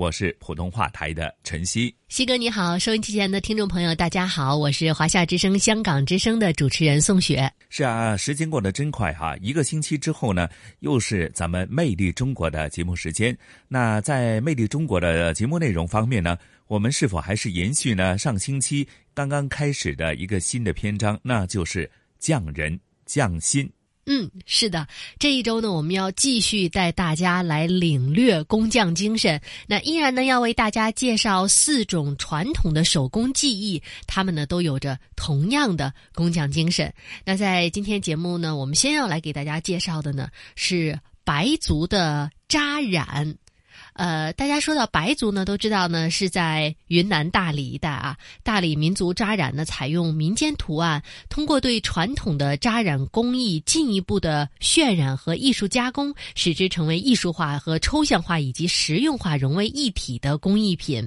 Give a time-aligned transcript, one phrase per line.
[0.00, 7.52] 我是普通话台的陈曦，西哥你好，收音机前的听众朋友大家好，我是华夏之声、香港之声的主持人宋雪。
[7.68, 13.36] 是啊，时间过得真快哈，一个星期之后呢，又是咱们《魅力中国》的节目时间。
[13.68, 23.70] 那在《魅力中国》的节目内容方面呢，我们是否还是延续呢上星期刚刚开始的一个新的篇章，那就是匠人匠心。
[24.06, 29.40] 嗯，是的，这一周呢，我们要继续带大家来领略工匠精神。
[29.68, 36.92] 那依然呢，要为大家介绍四种传统的手工技艺，他们呢都有着同样的工匠精神。
[37.24, 43.36] 那在今天节目呢，我们先要来给大家介绍的呢是白族的扎染。
[44.00, 48.16] 呃，大家说到白族呢，都知道呢是在云南大理一带啊。
[48.42, 61.06] 大理民族扎染呢，采用民间图案，通过对传统的扎染工艺进一步的渲染和艺术加工，使之成为艺术化和抽象化以及实用化融为一体的工艺品。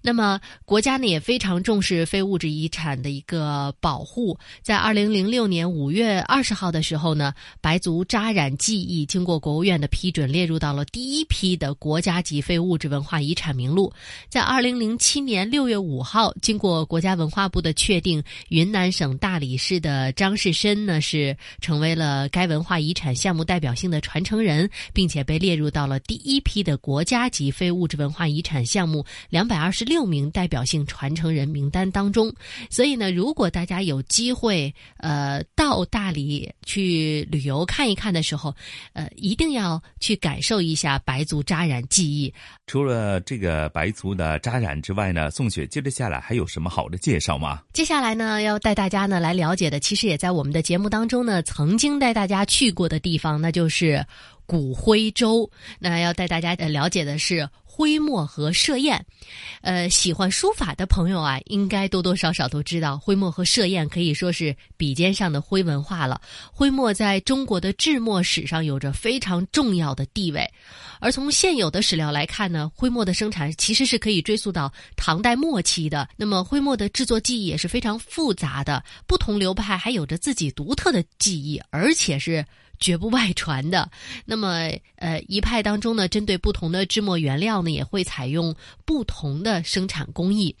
[0.00, 4.38] 那么，国家呢也非常重视非物质遗产的一个保护。
[4.62, 13.92] 在二零零六年五月二十号的时候呢，白族扎染技艺经过国务院的批准，列入到了第一批的国家级非物质文化遗产名录。
[14.28, 30.12] 在二零零七年六月五号，经过国家文化部的确定，云南省大理市的张士绅呢是成为了该文化遗产项目代表性的传承人，并且被列入到了第一批的国家级非物质文化遗产项目两百二十六。
[30.12, 32.30] 名代表性传承人名单当中，
[32.68, 38.54] 所以呢，如果大家有机会呃到大理去旅游看一看的时候，
[38.92, 42.34] 呃，一定要去感受一下白族扎染技艺。
[42.66, 47.60] 除了这个白族的扎染之外呢，宋雪接着下来还有什么好的介绍吗？
[47.72, 54.04] 接下来呢，要带大家呢来了解的，其实也在我们的节目当中呢曾经带大家去过的地方，那就是
[54.46, 55.50] 古徽州。
[55.78, 57.48] 那要带大家了解的是。
[57.74, 59.02] 徽墨和设砚，
[59.62, 66.20] 呃，喜欢书法的朋友啊，应该多多少少都知道，徽墨和设砚可以说是笔尖上的徽文化了。
[66.52, 70.46] 徽墨在中国的制墨史上有着非常重要的地位，
[71.00, 76.06] 而从现有的史料来看呢，徽墨的生产其实是可以追溯到唐代末期的。
[76.14, 82.44] 那么，徽墨的制作技艺也是非常复杂的，不同流派还有着自己独特的技艺，而且是。
[82.82, 83.90] 绝不外传的。
[84.26, 88.54] 那么，呃，一派当中呢，针对不同的制墨原料呢，也会采用
[88.84, 90.54] 不同的生产工艺。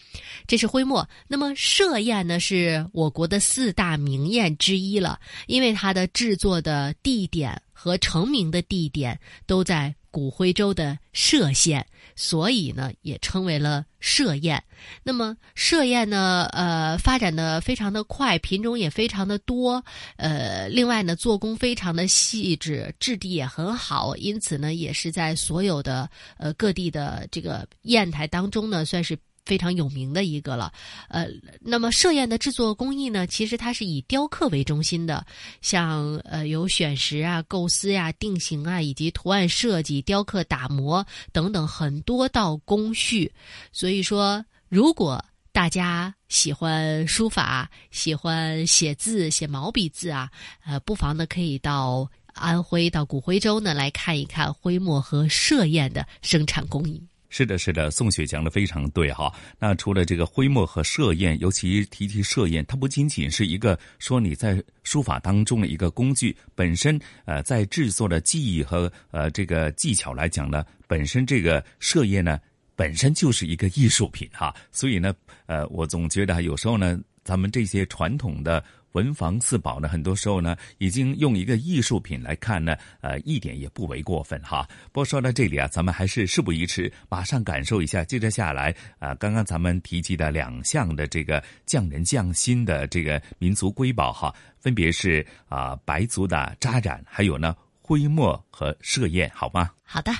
[0.46, 1.06] 这是徽墨。
[1.28, 9.94] 那么，歙砚呢，是我国的四大名砚之一了，因为它的制作的地点和成名的地点都在。
[10.12, 11.84] 古徽州的歙县，
[12.14, 14.62] 所以呢也称为了歙砚。
[15.02, 19.82] 那么歙砚呢，呃，发展的非常的快，品种也非常的多，
[20.16, 29.18] 呃，另外呢，做工非常的细致，质地也很好，因此呢，也是在所有的呃各地的这个砚台当中呢，算是。
[29.44, 30.72] 非常有名的一个了，
[31.08, 31.26] 呃，
[31.60, 35.26] 那么设砚的制作工艺呢，其实它是以雕刻为中心的，
[35.60, 43.32] 像呃有选石啊、构思呀、定型啊，以及图案设计、雕刻、打磨等等很多道工序。
[43.72, 50.30] 所以说，如果大家喜欢书法、喜欢写字、写毛笔字啊，
[50.64, 57.02] 呃，不妨呢可以到安徽、到古徽州呢来看一看徽墨和设砚的生产工艺。
[57.34, 59.32] 是的，是的，宋雪讲的非常对哈。
[59.58, 72.38] 那除了这个徽墨和设砚，尤其提提设砚，它不仅仅是一个说你在书法当中的一个工具本身，呃，在制作的技艺和呃这个技巧来讲呢，本身这个设砚呢，
[72.76, 75.14] 本身就是一个艺术品哈，所以呢，
[75.46, 84.68] 呃，我总觉得有时候呢，咱们这些传统的文房四宝呢，很多时候呢，已经用一个艺术品来看呢，呃，一点也不为过分哈。
[84.92, 99.70] 不过说到这里啊，咱们还是事不宜迟，马上感受一下接着下来啊，刚刚咱们提及的两项的这个匠人匠心的这个民族瑰宝哈，分别是啊白族的扎染，还有呢徽墨和设砚，好吗？
[99.82, 100.12] 好的。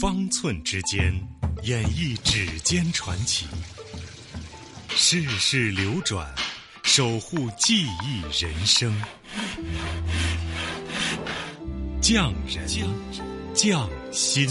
[0.00, 1.12] 方寸之间，
[1.62, 3.46] 演绎指尖传奇；
[4.88, 6.26] 世事流转，
[6.82, 8.92] 守护记忆人生。
[12.00, 12.66] 匠人
[13.54, 14.48] 匠心。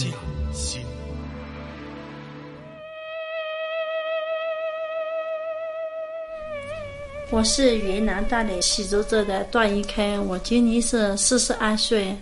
[7.32, 12.16] 我是云南大理喜洲镇的段一开，我今年是四十二岁。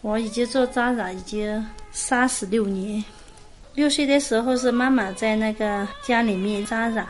[0.00, 3.02] 我已经做扎染已经三十六年。
[3.74, 7.08] 六岁的时候是妈妈在那个家里面扎染，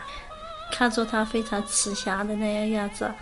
[0.75, 3.13] 看着她非常慈祥的那样样子，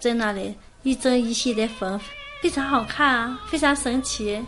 [0.00, 1.98] 在那里一针一线的缝，
[2.42, 4.44] 非常好看啊，非常神奇。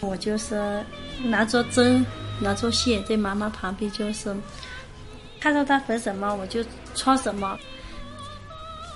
[0.00, 0.84] 我就是
[1.22, 2.04] 拿着针，
[2.40, 4.34] 拿着线，在妈妈旁边就是
[5.38, 7.58] 看到她缝什么，我就穿什么。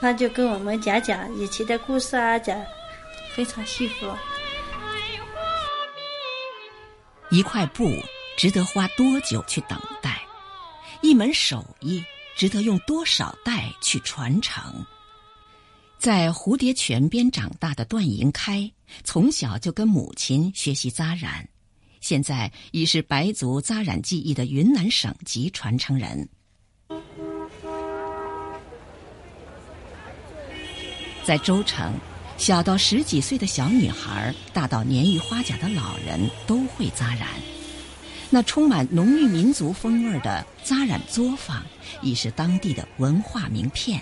[0.00, 2.58] 她就跟我们讲讲以前的故事啊，讲
[3.34, 4.06] 非常幸福。
[7.28, 7.90] 一块布
[8.36, 10.22] 值得花多久去等待？
[11.02, 12.02] 一门手艺
[12.36, 14.62] 值得用多少代去传承？
[15.98, 18.70] 在蝴蝶泉边长大的段银开，
[19.02, 21.48] 从小就跟母亲学习扎染，
[22.02, 26.28] 现在已是白族扎染技艺的云南省级传承人。
[31.24, 31.92] 在州城。
[32.38, 37.26] 小到十几岁的小女孩，大到年逾花甲的老人，都会扎染。
[38.30, 41.64] 那充满浓郁民族风味的扎染作坊，
[42.02, 44.00] 已是当地的文化名片。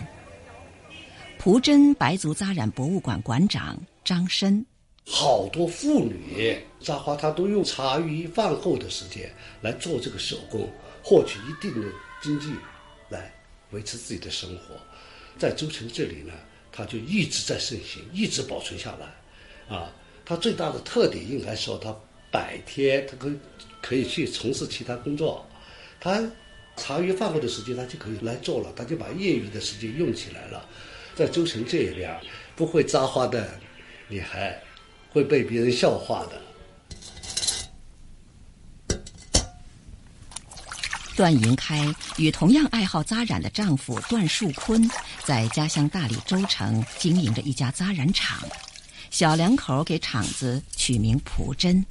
[1.38, 4.64] 蒲真白族扎染博物馆馆长张申，
[5.06, 10.68] 好多妇女扎花，她都用茶余饭后的时间来做这个手工，
[11.02, 11.88] 获取一定的
[12.22, 12.48] 经济，
[13.08, 13.32] 来
[13.70, 14.74] 维持自己的生活。
[15.38, 16.32] 在州城这里呢。
[16.76, 19.92] 它就一直在盛行，一直保存下来，啊，
[20.24, 21.94] 它最大的特点应该说，它
[22.32, 23.30] 白天它可
[23.84, 25.46] 可以去从事其他工作，
[26.00, 26.22] 他
[26.74, 30.66] 茶余饭后的时间他就可以来做了，他就把业余的时间用起来了。
[31.14, 32.18] 在州城这一边，
[32.56, 33.46] 不会扎花的
[34.08, 34.58] 女孩
[35.10, 36.40] 会被别人笑话的。
[41.14, 44.90] 段银开与同样爱好扎染的丈夫段树坤，
[45.24, 48.40] 在家乡大理州城经营着一家扎染厂。
[49.10, 51.86] 小两口给厂子取名“蒲真”，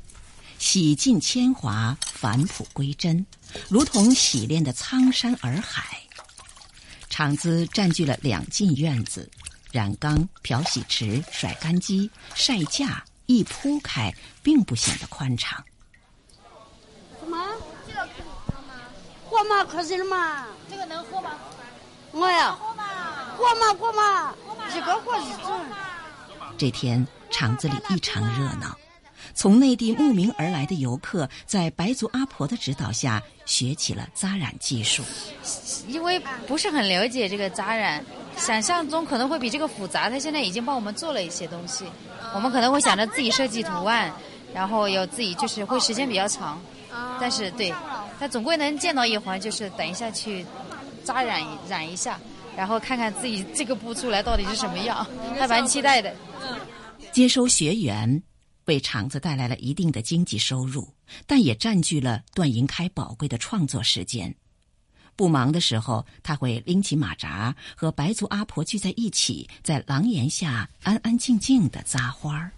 [0.63, 3.25] 洗尽铅华，返璞归真，
[3.68, 6.01] 如同洗练的苍山洱海。
[7.10, 9.30] 厂子占据了两进院子，
[9.74, 15.62] 染缸、漂洗池、甩干机、晒架一铺开，并不显得宽敞。
[19.30, 20.45] 过嘛，可惜了嘛。
[20.71, 21.31] 这个能喝吗？
[22.13, 22.57] 我呀，
[23.38, 24.33] 过嘛过嘛，
[24.74, 25.66] 一个过一种。
[26.57, 28.77] 这天厂子里异常热闹，
[29.33, 35.03] 从内地慕名而来的游客在白族阿婆的指导下学起了扎染技术。
[35.88, 38.03] 因为不是很了解这个扎染，
[38.38, 40.09] 想象中可能会比这个复杂。
[40.09, 41.85] 他现在已经帮我们做了一些东西，
[42.33, 44.12] 我们可能会想着自己设计图案，
[44.53, 46.62] 然后有自己就是会时间比较长。
[47.19, 47.74] 但是对。
[48.19, 50.45] 他总归能见到一环，就是等一下去
[51.03, 52.18] 扎染染一下，
[52.56, 55.06] 然后看看自己这个布出来到底是什么样，
[55.37, 56.13] 还蛮期待的。
[57.11, 58.23] 接收学员，
[58.65, 60.87] 为厂子带来了一定的经济收入，
[61.25, 64.33] 但也占据了段银开宝贵的创作时间。
[65.15, 72.51] 不忙的时候，他会拎起马扎，和白族阿婆聚在一起，在廊檐下安安静静的扎花儿。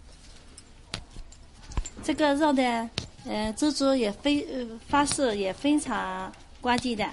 [2.04, 2.90] 这个绕的。
[3.28, 6.32] 呃，这组也非呃发色也非常
[6.62, 7.10] 关键的，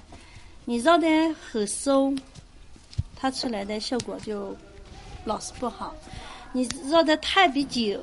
[0.67, 1.09] 你绕的
[1.41, 2.15] 很松，
[3.17, 4.55] 它出来的效果就
[5.25, 5.95] 老是不好；
[6.53, 7.99] 你绕的太比较，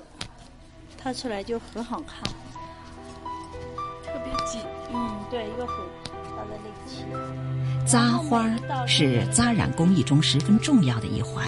[1.01, 2.21] 它出来就很好看。
[4.03, 4.61] 特别紧，
[4.93, 5.75] 嗯，对，一个很
[6.35, 7.05] 大的力气。
[7.85, 8.45] 扎花
[8.85, 11.47] 是扎染工艺中十分重要的一环。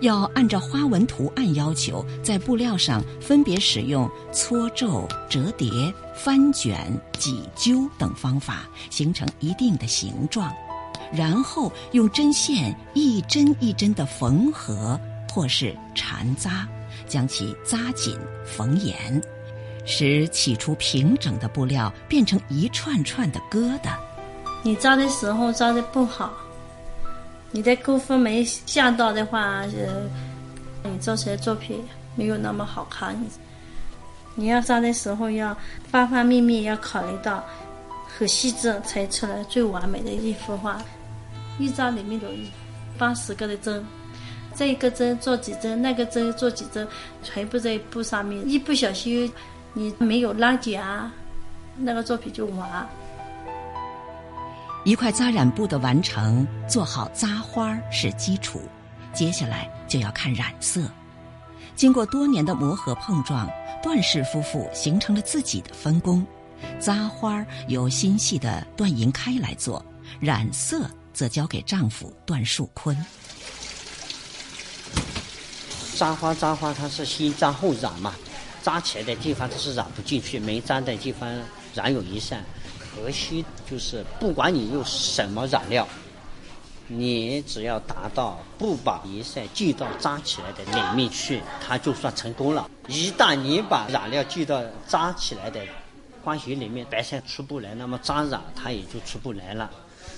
[0.00, 5.70] 要按照花纹图案要求，在布料上分别使用搓皱、折叠、
[6.14, 6.78] 翻卷、
[7.18, 10.52] 挤揪等方法，形成一定的形状，
[11.12, 14.98] 然后用针线一针一针的缝合
[15.32, 16.68] 或是缠扎，
[17.08, 19.20] 将其扎紧、缝严，
[19.84, 23.96] 使起初平整的布料变成一串串的疙瘩。
[24.62, 26.32] 你扎的时候扎的不好，
[27.50, 31.82] 你的钩分没下到的话，呃，你做出来作品
[32.14, 33.16] 没有那么好看。
[34.34, 35.56] 你要扎的时候要
[35.90, 37.44] 方方面面要考虑到
[38.06, 40.80] 很细致，才出来最完美的一幅画。
[41.58, 42.28] 一扎里面有
[42.96, 43.84] 八十个的针，
[44.58, 46.86] 这一个针做几针，那个针做几针，
[47.22, 49.32] 全部在布上面，一不小心
[49.72, 51.12] 你没有拉紧啊，
[51.76, 52.88] 那个作品就完。
[54.84, 58.60] 一块扎染布的完成，做好扎花是基础，
[59.12, 60.82] 接下来就要看染色。
[61.76, 63.48] 经过多年的磨合碰撞，
[63.80, 66.26] 段氏夫妇形成了自己的分工。
[66.80, 69.84] 扎花由心细的段银开来做，
[70.18, 72.96] 染色则交给丈夫段树坤。
[75.98, 78.14] 扎花扎花，它是先扎后染嘛，
[78.62, 81.28] 扎起来的地方它是染不进去，没扎的地方
[81.74, 82.44] 染有一扇。
[82.78, 85.86] 核心就是，不管你用什么染料，
[86.86, 92.70] 你只要达到不把一晒进到扎起来的里面去，它就算成功了。
[92.86, 95.60] 一旦你把染料进到扎起来的
[96.22, 99.68] 花絮里面，白晒出不来，那么扎染它也就出不来了。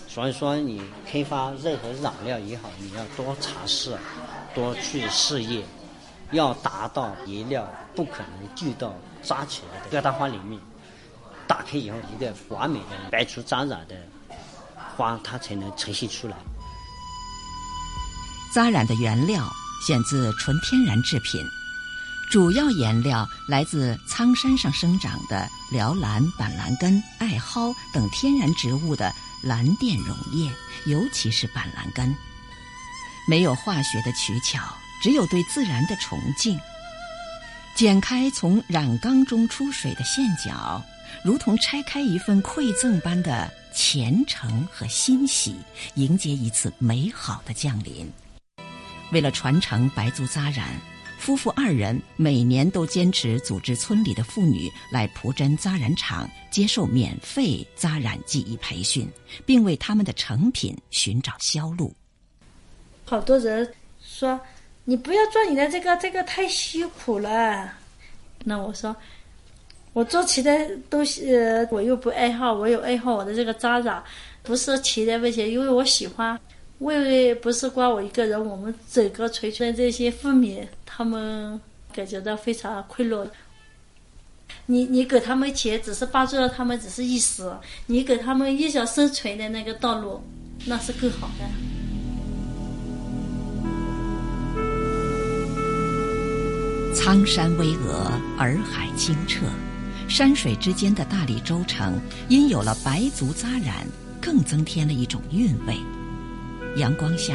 [0.07, 3.97] 所以说，你开发任何染料也好，你要多尝试，
[4.54, 5.64] 多去试验，
[6.33, 10.61] 要达到颜料不可能聚到扎起来的疙瘩花里面。
[11.47, 13.97] 打开以后，一个完美的白出扎染的
[14.97, 16.37] 花，它才能呈现出来。
[18.54, 19.49] 扎染的原料
[19.87, 21.45] 选自纯天然制品，
[22.30, 30.52] 主要颜料来自苍山上生长的辽兰、板蓝根、艾蒿等天然植物的蓝靛溶液，
[30.87, 32.14] 尤其是板蓝根。
[33.31, 34.61] 没有化学的取巧，
[35.01, 36.59] 只有对自然的崇敬。
[37.77, 40.83] 剪开从染缸中出水的线角。
[41.23, 45.55] 如同拆开一份馈赠般的虔诚和欣喜，
[45.95, 48.11] 迎接一次美好的降临。
[49.13, 50.69] 为了传承白族扎染，
[51.17, 59.09] 夫妇二人每年都坚持组织村里的妇女来蒲真扎染厂接受免费扎染技艺培训，
[59.47, 61.95] 并为他们的成品寻找销路。
[63.11, 63.69] 好多人
[64.00, 64.40] 说
[64.87, 67.73] ：“你不要做你的这个，这个太辛苦了。”
[68.47, 68.95] 那我说。
[69.93, 70.52] 我做其他
[70.88, 71.35] 东西，
[71.69, 72.52] 我又不爱好。
[72.52, 74.00] 我有爱好我的这个扎染，
[74.45, 76.38] 不是其他问题，因为我喜欢。
[76.79, 81.61] 为不是光我一个人，我们整个垂村这些妇女，她们
[81.93, 83.29] 感觉到非常快乐。
[84.67, 87.50] 你你给他们钱，只是帮助了他们，只是一时；
[87.87, 90.23] 你给他们一条生存的那个道路，
[90.67, 91.80] 那是更好的。
[96.95, 99.47] 苍山巍峨，洱海清澈。
[100.09, 103.87] 山水之间的大理州城，因有了白族扎染，
[104.21, 105.77] 更增添了一种韵味。
[106.77, 107.35] 阳光下，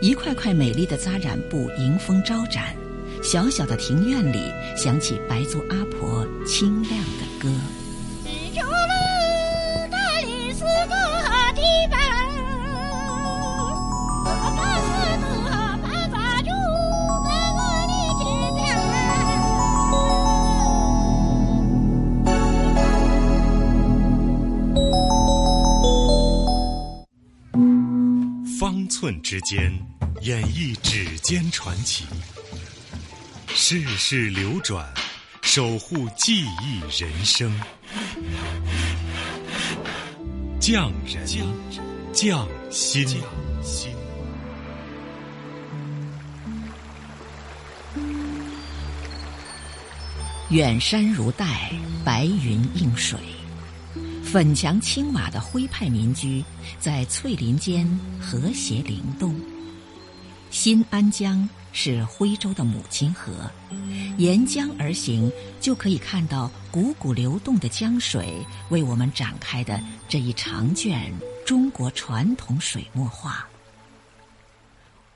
[0.00, 2.74] 一块块美丽的扎染布迎风招展，
[3.22, 7.48] 小小的庭院里响起白族阿婆清亮的歌。
[29.02, 29.76] 寸之间，
[30.20, 32.04] 演绎指尖传奇；
[33.48, 34.86] 世事流转，
[35.42, 37.52] 守护记忆人生。
[40.60, 41.26] 匠人
[42.12, 43.04] 匠心。
[50.50, 51.72] 远山如黛，
[52.04, 53.18] 白云映水。
[54.32, 56.42] 粉墙青瓦的徽派民居，
[56.80, 57.86] 在翠林间
[58.18, 59.38] 和谐灵动。
[60.50, 63.30] 新安江是徽州的母亲河，
[64.16, 68.34] 沿江而行，就可以看到汩汩流动的江水
[68.70, 71.12] 为我们展开的这一长卷
[71.44, 73.46] 中国传统水墨画。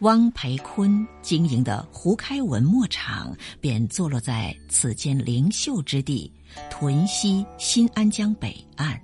[0.00, 6.30] 汪培坤经营的胡开文墨厂，便坐落在此间灵秀之地——
[6.68, 9.00] 屯溪新安江北岸。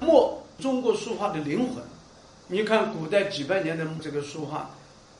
[0.00, 1.82] 墨，中国书画的灵魂。
[2.48, 4.70] 你看古代几百年的这个书画，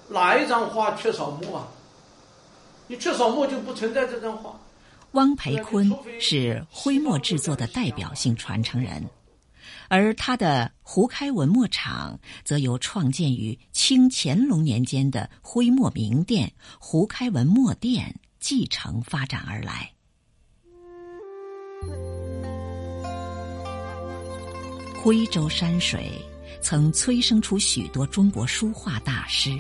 [0.09, 1.69] 哪一张画缺少墨啊？
[2.87, 4.59] 你缺少墨就不存在这张画。
[5.13, 5.91] 汪培坤
[6.21, 9.05] 是徽墨制作的代表性传承人，
[9.89, 19.91] 而他的胡开文墨厂则由创建于清乾隆年间的徽墨名店胡开文墨店继承发展而来。
[25.03, 26.11] 徽州山水
[26.61, 29.57] 曾催生出许多中国书画大师，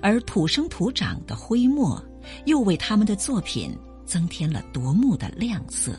[0.00, 2.02] 而土生土长的徽墨
[2.46, 3.76] 又为他们的作品
[4.06, 5.98] 增添了夺目的亮色。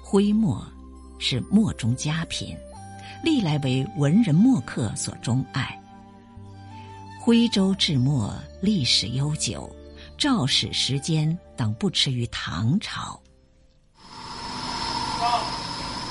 [0.00, 0.66] 徽墨
[1.18, 2.56] 是墨中佳品，
[3.22, 5.78] 历来为文人墨客所钟爱。
[7.20, 9.70] 徽州制墨历史悠久，
[10.16, 13.20] 肇始时间等不迟于唐朝。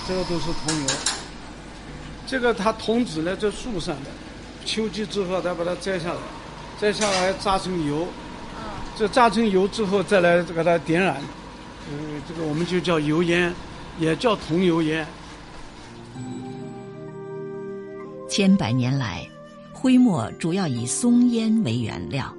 [0.10, 0.88] 这个都是桐油，
[2.26, 4.10] 这个它桐子呢在树上的，
[4.66, 6.20] 秋季之后再把它摘下来，
[6.82, 8.08] 摘下来榨成油，
[8.98, 11.22] 这榨成油之后再来给它点燃，
[11.92, 13.54] 嗯，这个我们就叫油烟，
[14.00, 15.06] 也叫桐油烟。
[18.28, 19.30] 千百年来，
[19.72, 22.34] 徽墨主要以松烟为原料，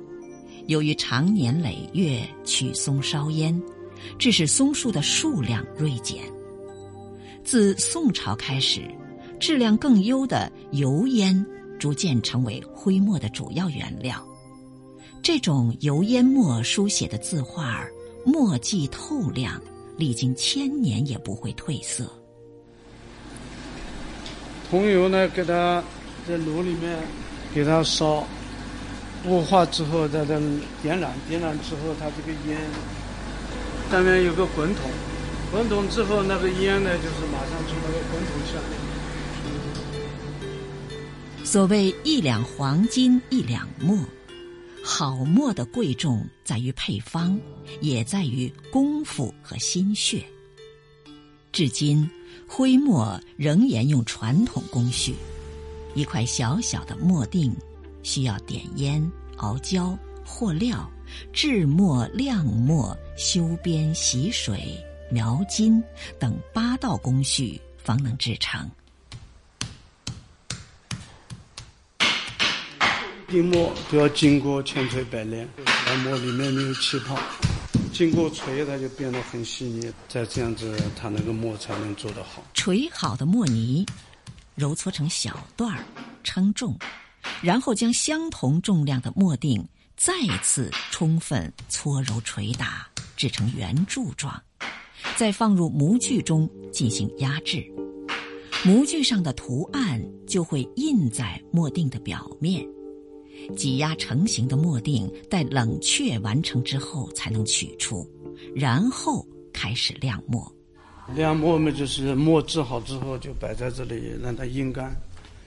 [0.67, 3.62] 由于常年累月取松烧烟，
[4.19, 6.21] 致使松树的数量锐减。
[7.42, 8.82] 自宋朝开始，
[9.38, 11.44] 质量更优的油烟
[11.78, 14.25] 逐渐成为徽墨的主要原料。
[15.23, 17.85] 这种油烟墨书写的字画，
[18.25, 19.61] 墨迹透亮，
[19.97, 22.11] 历经千年也不会褪色。
[24.70, 25.82] 桐油呢，给它
[26.28, 26.99] 在炉里面
[27.54, 28.26] 给它烧，
[29.26, 30.38] 雾化之后再再
[30.82, 32.59] 点燃，点燃之后它这个烟
[33.90, 34.85] 上面有个滚筒。
[35.50, 38.78] 滚筒之后，那个烟呢，就是马上从那个滚筒下面。
[41.45, 43.99] 所谓一两黄金一两墨，
[44.85, 47.37] 好墨的贵重在于配方，
[47.80, 50.25] 也在于功夫和心血。
[51.50, 52.09] 至今，
[52.47, 55.16] 徽墨仍沿用传统工序，
[55.97, 57.52] 一块小小的墨锭，
[58.04, 60.88] 需要点烟、熬胶、和料、
[61.33, 64.78] 制墨、晾墨、修边、洗水。
[65.11, 65.83] 描金
[66.19, 68.71] 等八道工序方能制成。
[73.29, 75.49] 定墨都要经过千锤百炼，
[75.87, 77.17] 让墨里面没有气泡，
[77.93, 82.43] 经过锤它就变得很细腻，再这样子它那个墨才能做得好。
[82.55, 83.87] 锤好的墨泥，
[84.57, 85.85] 揉搓成小段儿，
[86.25, 86.76] 称重，
[87.40, 89.64] 然后将相同重量的墨锭
[89.97, 94.42] 再次充分搓揉捶打，制成圆柱状。
[95.20, 97.62] 再放入模具中进行压制，
[98.64, 102.66] 模具上的图案就会印在墨锭的表面。
[103.54, 108.11] 挤压成型的墨锭待冷却完成之后才能取出，
[108.54, 110.50] 然后开始晾墨。
[111.14, 114.96] 晾墨嘛，就是墨制好之后就摆在这里让它阴干。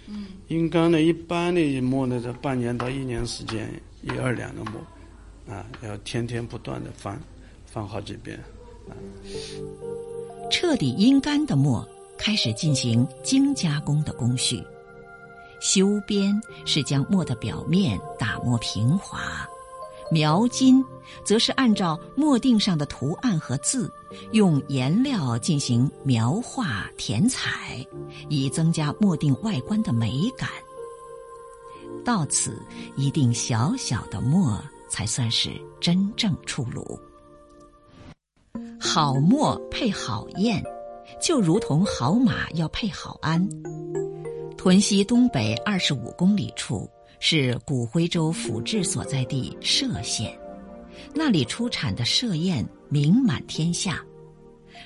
[0.05, 3.67] 嗯，阴干呢，一般的墨呢，在半年到一年时间，
[4.03, 7.19] 一二两的墨，啊，要天天不断的翻，
[7.65, 8.39] 翻好几遍。
[10.51, 14.63] 彻底阴干的墨，开始进行精加工的工序。
[15.59, 19.47] 修边是将墨的表面打磨平滑，
[20.11, 20.83] 描金
[21.23, 23.91] 则是按照墨锭上的图案和字，
[24.31, 27.85] 用颜料进行描画填彩，
[28.27, 30.49] 以增加墨锭外观的美感。
[32.03, 32.61] 到此，
[32.97, 36.99] 一锭小小的墨才算是真正出炉。
[38.93, 40.61] 好墨配好砚，
[41.19, 43.43] 就如同好马要配好鞍。
[44.55, 46.87] 屯溪东北二十五公里处
[47.19, 50.39] 是古徽州府治所在地歙县，
[51.11, 53.99] 那里出产的歙砚名满天下。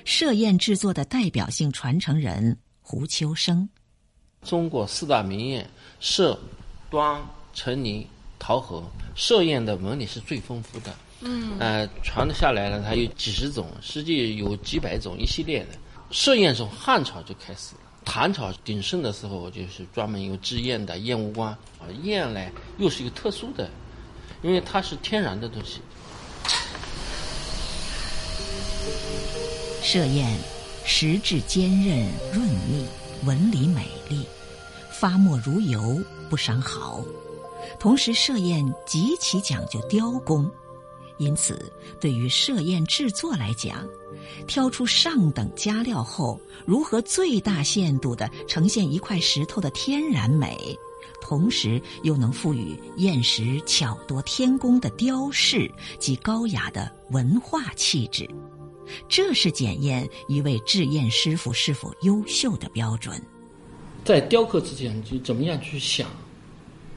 [0.06, 3.68] 歙砚制作的代表性传承人胡秋生。
[4.42, 5.66] 中国四大名砚
[6.00, 6.38] 歙、
[6.88, 7.20] 端、
[7.52, 8.06] 成泥、
[8.38, 8.82] 桃核，
[9.14, 10.94] 歙砚的纹理是最丰富的。
[11.20, 15.68] 嗯，呃，传的下来了，它有几十种，实际有几百种一系列的。
[16.12, 21.50] 歙砚从汉朝就开始了，唐朝鼎盛的时候，就是专门有制砚的砚务官。
[21.50, 22.40] 啊，砚呢
[22.78, 23.68] 又是一个特殊的，
[24.42, 25.80] 因为它是天然的东西。
[29.82, 30.38] 歙砚
[30.84, 32.86] 实质坚韧润腻，
[33.24, 34.24] 纹理美丽，
[34.90, 36.00] 发墨如油，
[36.30, 37.02] 不伤毫。
[37.80, 40.50] 同时，歙砚极其讲究雕工。
[41.18, 43.86] 因此，对于设砚制作来讲，
[44.46, 50.78] 挑出上等佳料后，如何最大限度地呈现一块石头的天然美，
[51.20, 58.28] 同时又能赋予砚石巧夺天工的雕饰及高雅的文化气质，
[59.08, 63.20] 这是检验一位制砚师傅是否优秀的标准。
[64.04, 66.08] 在雕刻之前，就怎么样去想，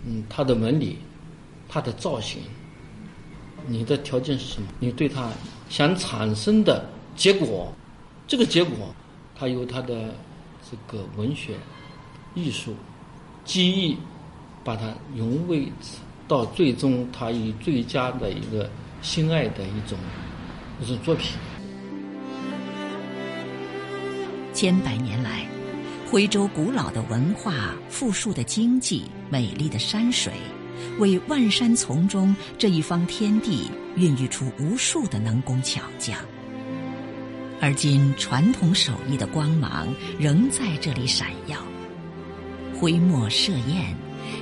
[0.05, 0.99] 嗯，它的纹理，
[1.67, 2.41] 它的造型。
[3.67, 4.67] 你的条件是什么？
[4.79, 5.29] 你对它
[5.69, 7.73] 想产生的结果，
[8.27, 8.93] 这个结果，
[9.35, 10.13] 它由它的
[10.69, 11.55] 这个文学、
[12.35, 12.75] 艺术、
[13.45, 13.97] 技艺，
[14.63, 15.71] 把它融为
[16.27, 18.69] 到最终，它以最佳的一个
[19.01, 19.97] 心爱的一种
[20.81, 21.37] 一种作品。
[24.53, 25.45] 千百年来，
[26.09, 30.33] 徽州古老的文化、富庶的经济、美丽的山水，
[30.99, 36.17] 为万山丛中这一方天地孕育出无数的能工巧匠。
[37.59, 41.57] 而今，传统手艺的光芒仍在这里闪耀，
[42.75, 43.95] 徽墨设砚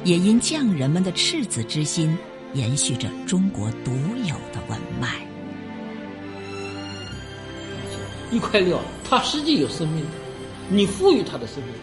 [0.06, 2.17] 也因匠人们的赤子之心，
[2.54, 3.91] 延续着中国独
[4.23, 5.19] 有的文脉。
[8.32, 10.12] 一块料，它实际有生命的，
[10.69, 11.73] 你赋予它的生命，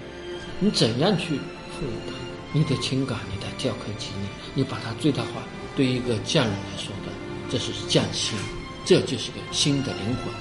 [0.60, 2.14] 你怎样去赋予它？
[2.52, 3.18] 你的情感，
[3.58, 5.42] 雕刻技艺，你把它最大化。
[5.76, 7.12] 对一个匠人来说的，
[7.50, 8.38] 这是匠心，
[8.84, 10.32] 这就是个新的灵魂。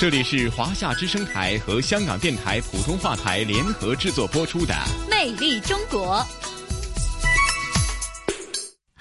[0.00, 4.74] 这里是华夏之声台和香港电台普通话台联合制作播出的
[5.10, 6.16] 《魅力中国》。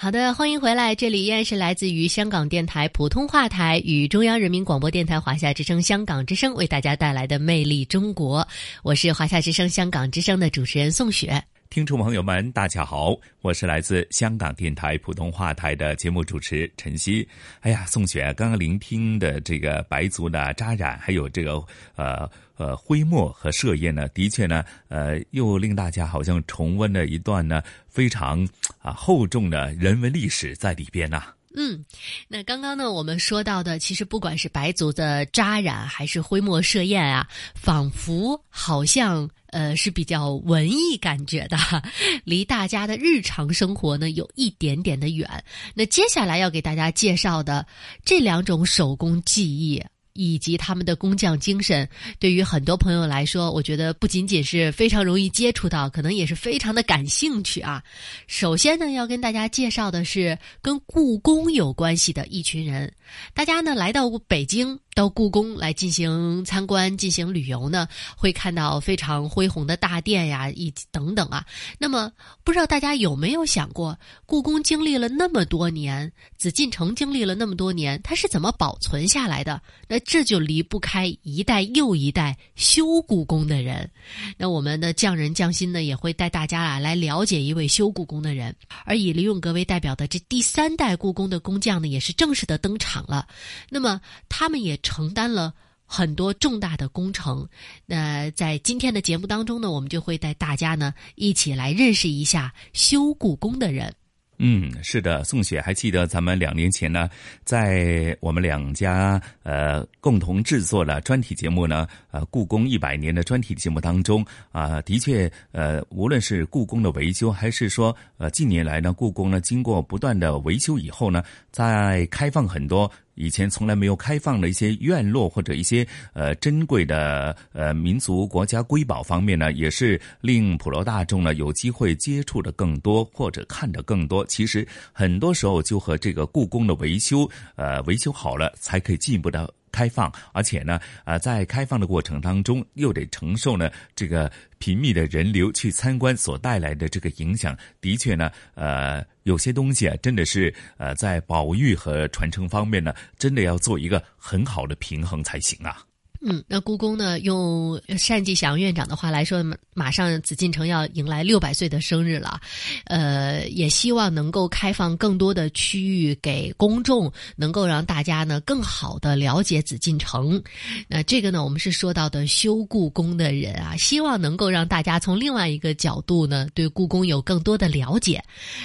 [0.04, 8.42] 好的，欢迎回来，这里依然是来自于香港电台普通话台与中央人民广播电台华夏之声、香港之声为大家带来的《魅力中国》，
[8.84, 11.42] 我是华夏之声、香港之声的主持人宋雪。
[11.70, 17.26] 听众朋友们，大家好，我是来自香港电台普通话台的节目主持陈曦。
[17.62, 21.64] 哎呀，宋雪，刚刚聆听的这个白族的扎染，还有这个
[21.96, 28.48] 呃呃徽墨和设砚呢，的确呢，呃，又令大家好像重温了一段呢非常
[28.82, 31.34] 啊厚重的人文历史在里边呐。
[31.56, 31.86] 嗯，
[32.28, 41.58] 那刚刚呢，我们说到的，其实不管是白族的扎染，还是徽墨设砚啊，仿佛好像呃是比较文艺感觉的，
[42.26, 45.30] 离大家的日常生活呢有一点点的远。
[45.76, 47.64] 那接下来要给大家介绍的
[48.04, 49.80] 这两种手工技艺。
[50.14, 51.88] 以及他们的工匠精神，
[52.20, 57.84] 对于很多朋友来说，我觉得不仅仅是非常容易接触到，可能也是非常的感兴趣啊。
[58.28, 62.94] 首先呢，要跟大家介绍的是跟故宫有关系的一群人。
[63.34, 64.80] 大家呢来到北京。
[64.94, 71.44] 到故宫来进行参观、进行旅游呢，会看到非常恢宏的大殿呀，以及等等啊。
[71.80, 72.12] 那么，
[72.44, 79.60] 不知道大家有没有想过，故宫经历了那么多年，紫禁城经历了那么多年，它是怎么保存下来的？
[79.88, 83.90] 那这就离不开一代又一代修故宫的人。
[84.38, 88.56] 那我们的匠人匠心呢，也会带大家啊来了解一位修故宫的人。
[88.86, 93.28] 而以李永革为代表的这第三代故宫的工匠呢，也是正式的登场了。
[93.72, 94.80] 那么，他们也。
[94.84, 95.52] 承担了
[95.86, 97.48] 很多重大的工程，
[97.86, 103.92] 那在今天的节目当中呢，我们就会带大家呢一起来认识一下修故宫的人。
[104.40, 107.08] 嗯，是的，宋雪还记得咱们两年前呢，
[107.46, 122.92] 在我们两家呃共同制作的专题节目呢，呃，故宫一百年的专题节目当中啊，的确呃，无论是故宫的维修，还是说呃近年来呢，故宫呢经过不断的维修以后呢，在开放很多。
[123.16, 134.26] 以前从来没有开放的一些院落或者一些呃珍贵的呃民族国家瑰宝方面呢，也是令普罗大众呢有机会接触的更多或者看的更多。
[134.26, 139.54] 其实很多时候就和这个故宫的维修呃维修好了，才可以进一步的。
[139.74, 147.58] 开放，而且呢，呃，在开放的过程当中，又得承受呢这个频密的人流去参观所带来的这个影响。
[147.82, 155.84] 的确呢，呃，有些东西啊，真的是呃，在保育和传承方面呢，真的要做一个很好的平衡才行啊。
[156.26, 157.20] 嗯，那故宫呢？
[157.20, 162.40] 用单霁翔院长的话来说，马上紫禁城要迎来六百岁的生日了，
[162.86, 170.42] 呃，也希望能够开放更多的区域给公众，能够让大家呢更好的了解紫禁城。
[170.88, 178.24] 那这个呢，我们是说到的修故宫的人啊，希望能够让大家从另外一个角度呢，对故宫有更多的了解。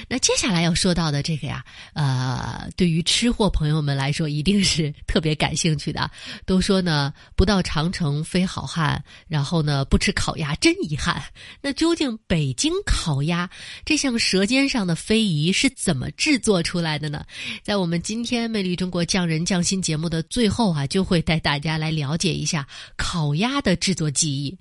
[0.09, 6.09] 那接下来要说到的这个呀，呃，对于吃货朋友们来说，一定是特别感兴趣的。
[6.47, 7.48] 都说呢，不。
[7.49, 11.23] 到长城非好汉，然后呢不吃烤鸭真遗憾。
[11.63, 13.49] 那究竟北京烤鸭
[13.87, 17.25] 这项舌尖上的非遗是怎么制作出来的呢？
[17.63, 24.55] 在我们今天《魅力中国匠人匠心》节目的最后啊，就会带大家来了解一下烤鸭的制作技艺。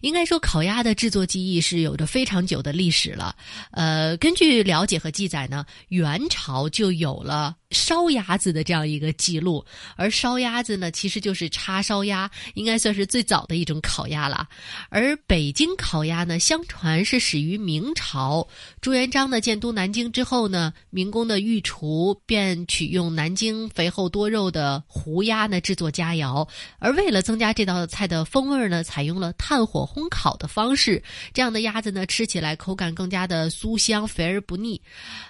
[0.00, 3.34] 应该说，烤鸭的制作技艺是有着非常久的历史了。
[3.72, 9.64] 呃，根据了解和记载呢，元朝就有了烧鸭子的这样一个记录。
[9.96, 14.48] 而烧鸭子呢，其实就是叉烧鸭，应该算是最早的一种烤鸭了。
[14.88, 18.46] 而北京烤鸭呢，相传是始于明朝。
[18.80, 26.46] 朱元璋呢建都南京之后呢，明宫的御厨便取用南京肥厚多肉的胡鸭呢制作佳肴。
[26.78, 29.60] 而为了增加这道菜的风味呢，采用了炭。
[29.70, 31.00] 火烘烤的方式，
[31.34, 34.80] 这样的鸭子呢，吃起来口感更加的酥香，肥而不腻。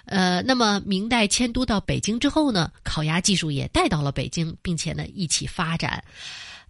[0.05, 6.03] 呃，那么明代迁都到北京之后呢，烤鸭技术也带到了北京，并且呢一起发展。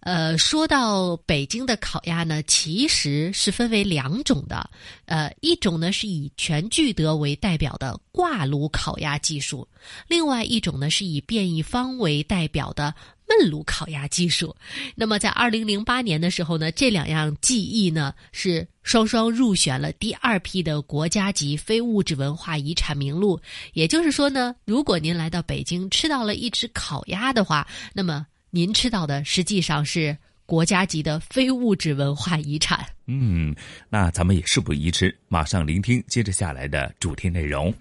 [0.00, 4.68] 呃，说到北京的烤鸭呢，其实是分为两种的。
[5.06, 9.66] 呃，一种呢是以全聚德为代表的挂炉烤鸭技术，
[10.08, 12.92] 另外一种呢是以便宜坊为代表的。
[13.40, 14.54] 焖炉烤鸭技术，
[14.94, 23.40] 那么在二零零八年的时候呢，这两样技艺呢是双双入选了第二批的国家级非物质文化遗产名录。
[23.72, 32.84] 也就是说呢，如果您来到北京吃到了一只烤鸭的话，那么您吃到的实际上是国家级的非物质文化遗产。
[33.06, 33.54] 嗯，
[33.88, 37.72] 那咱们也事不宜迟，马上聆听接着下来的主题内容。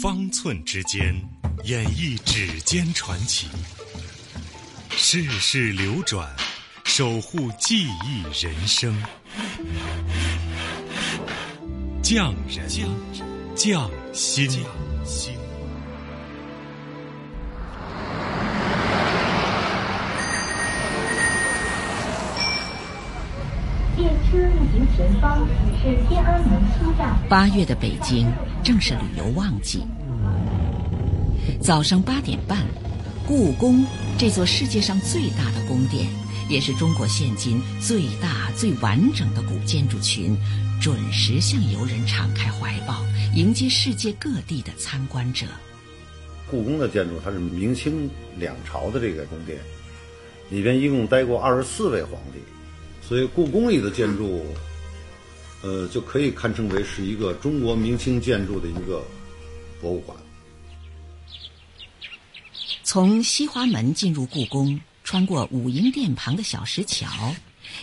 [0.00, 1.14] 方寸之间，
[1.64, 3.48] 演绎指尖传奇。
[5.02, 6.28] 世事流转，
[6.84, 8.94] 守护记忆人生。
[12.02, 12.68] 匠人
[13.56, 14.46] 匠心。
[23.96, 25.48] 列车运行前方
[25.82, 27.16] 是天安门西站。
[27.28, 28.30] 八月的北京
[28.62, 29.82] 正是旅游旺季，
[31.60, 32.58] 早上八点半。
[33.30, 33.86] 故宫
[34.18, 36.08] 这座世界上最大的宫殿，
[36.48, 40.36] 也是中国现今最大最完整的古建筑群，
[40.82, 45.46] 准时向游人敞开怀抱，迎接世界各地的参观者。
[46.50, 49.60] 故宫的建筑它是明清两朝的这个宫殿，
[50.48, 52.40] 里边一共待过二十四位皇帝，
[53.00, 54.44] 所以故宫里的建筑，
[55.62, 59.04] 呃，就可以堪称为是一个中国明清建筑的一个
[59.80, 60.18] 博物馆。
[62.92, 67.32] 从西华门进入故宫，穿过武英殿旁的小石桥，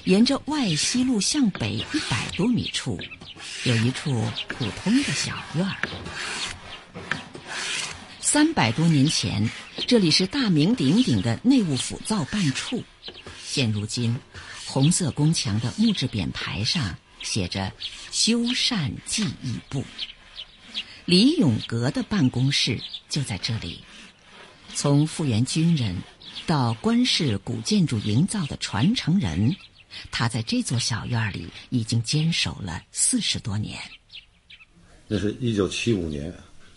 [0.04, 3.00] 沿着外西路向北一百多米处，
[3.64, 5.78] 有一处普通的小院儿。
[8.20, 9.50] 三百多年前，
[9.88, 12.84] 这里是大名鼎鼎的内务府造办处。
[13.46, 14.14] 现如今，
[14.66, 17.72] 红色宫墙的木质匾牌上写着
[18.12, 19.86] “修缮技艺部”。
[21.06, 23.82] 李永革的办公室就在这里。
[24.80, 25.96] 从复员军人
[26.46, 29.56] 到官式古建筑营造的传承人，
[30.12, 33.80] 他在这座小院里已经坚守了四十多年。
[35.08, 36.32] 那是一九七五年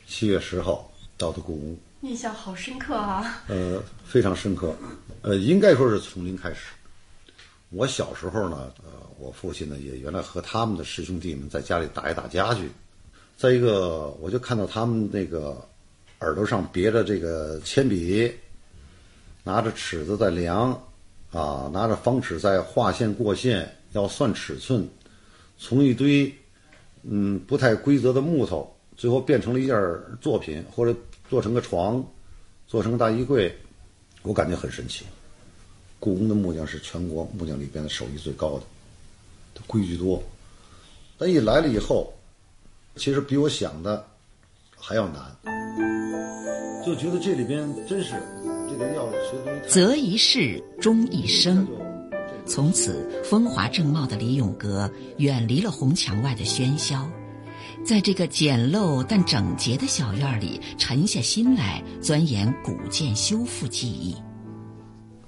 [0.06, 3.44] 七月十号到的故宫，印象好深刻啊！
[3.48, 4.74] 呃，非常深刻。
[5.20, 6.68] 呃，应该说是从零开始。
[7.68, 12.70] 我小时候呢，呃，我父亲呢也原来和他们的师兄弟们在家里打一打家具。
[13.36, 15.68] 再一个，我就看到他们那个。
[16.20, 18.30] 耳朵上别着这个铅笔，
[19.42, 20.70] 拿着尺子在量，
[21.32, 24.86] 啊，拿着方尺在画线过线，要算尺寸，
[25.58, 26.32] 从一堆
[27.02, 29.74] 嗯不太规则的木头，最后变成了一件
[30.20, 30.94] 作品，或者
[31.30, 32.04] 做成个床，
[32.66, 33.56] 做成个大衣柜，
[34.22, 35.06] 我感觉很神奇。
[35.98, 40.22] 故宫的木匠是全国木匠里边的手艺最高的，规矩多。
[41.16, 42.12] 但一来了以后，
[42.96, 44.06] 其实比我想的
[44.76, 45.59] 还要难。
[46.90, 48.20] 就觉得这里边真是
[48.68, 49.68] 这个要学东西。
[49.68, 51.64] 择一事，终一生。
[52.44, 57.08] 从此，风华正茂的李永革远离了红墙外的喧嚣，
[57.84, 64.16] 在这个简陋但整洁的小院里沉下心来钻研古建修复技艺。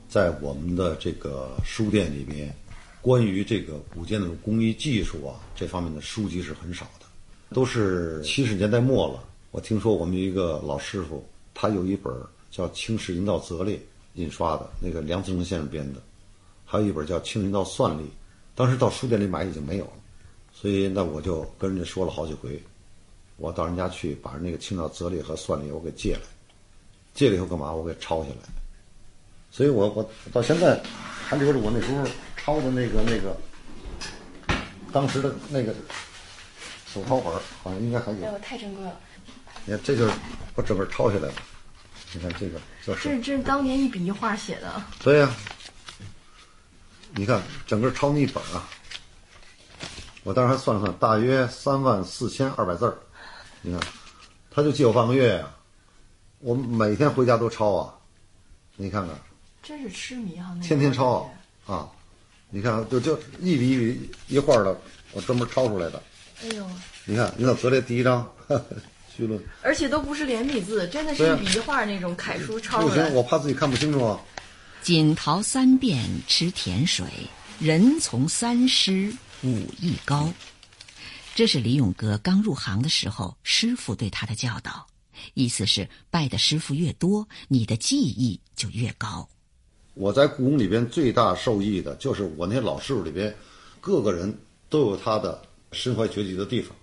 [0.09, 2.53] 在我们的这个书店里面，
[3.01, 7.07] 关于这个古建的工艺技术啊，这方面的书籍是很少的，
[7.55, 9.23] 都是七十年代末了。
[9.53, 11.25] 我听说我们一个老师傅。
[11.55, 12.13] 他有一本
[12.51, 13.77] 叫《清史营造则例》
[14.15, 16.01] 印刷的，那个梁思成先生编的，
[16.65, 18.03] 还有一本叫《清营造算例》，
[18.55, 19.93] 当时到书店里买已经没有了，
[20.53, 22.63] 所以那我就跟人家说了好几回，
[23.37, 26.21] 我到人家去把那个《清造则例》和算例我给借来，
[27.15, 27.73] 借了以后干嘛？
[27.73, 28.49] 我给抄下来，
[29.51, 30.83] 所以我我到现在
[31.27, 33.37] 还留着我那时候抄的那个那个
[34.93, 35.75] 当时的那个
[36.87, 38.19] 手抄本，好像应该还有。
[38.27, 39.01] 哎呦，太珍贵了。
[39.65, 40.13] 你看，这就是
[40.55, 41.35] 我整个抄下来的。
[42.13, 44.83] 你看这个，这是这是当年一笔一画写的。
[45.03, 45.35] 对呀，
[47.15, 48.69] 你看整个抄那一本啊，
[50.25, 52.99] 我当时还算了算，大约三万四千二百字儿。
[53.63, 53.81] 你看，
[54.51, 55.49] 他就借我半个月呀、
[56.41, 57.95] 我每天回家都抄啊。
[58.77, 59.17] 你看看，
[59.63, 61.31] 真是痴迷哈、那个天天抄
[61.67, 61.89] 啊啊！
[62.51, 64.77] 你看，就就一笔一笔一画的，
[65.13, 66.03] 我专门抄出来的。
[66.43, 66.67] 哎呦，
[67.07, 68.31] 你看，你看昨天第一章，
[69.63, 73.15] 而且都不是连笔字，真的是一笔一画那种楷书抄不行，。
[73.15, 74.21] 我怕自己看不清楚啊。
[74.83, 77.07] 锦桃三遍吃甜水，
[77.61, 80.33] 人从三师武艺高。
[81.35, 84.87] 这是李永革刚入行的时候，师傅对他的教导，
[85.35, 89.29] 意思是拜的师傅越多，你的技艺就越高。
[89.95, 93.35] 我在故宫里边最大受益的就是我那些老师傅里边，
[93.81, 94.37] 各个人
[94.69, 96.77] 都有他的身怀绝技的地方，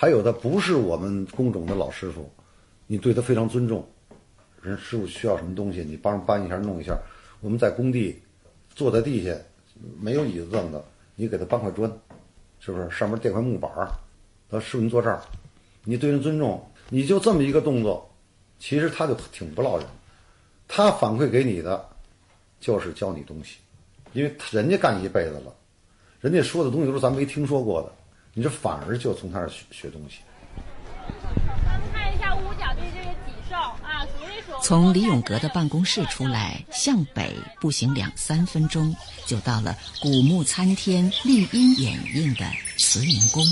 [0.00, 2.30] 还有的不是我们工种的老师傅，
[2.86, 3.84] 你对他非常尊重，
[4.62, 6.96] 人师傅需要什么东西，你帮搬一下弄一下。
[7.40, 8.16] 我们在工地
[8.72, 9.34] 坐在地下，
[10.00, 10.84] 没有椅子凳的，
[11.16, 11.90] 你给他搬块砖，
[12.60, 13.90] 是不是上面垫块木板儿？
[14.48, 15.20] 他师傅您坐这儿，
[15.82, 18.08] 你对人尊重，你就这么一个动作，
[18.60, 19.86] 其实他就挺不落人，
[20.68, 21.88] 他反馈给你的。
[22.60, 23.56] 就是教你东西，
[24.12, 25.52] 因为人家干一辈子了，
[26.20, 27.92] 人家说的东西都是咱没听说过的，
[28.38, 30.18] 你这反而就从他那儿学学东西。
[31.92, 34.56] 看一下五角地这个几兽啊，数一数。
[34.62, 38.94] 从李永革的办公室出来，向北步行两三分钟，
[39.26, 42.48] 就到了古木参天、绿荫掩映的
[42.78, 43.44] 慈宁宫。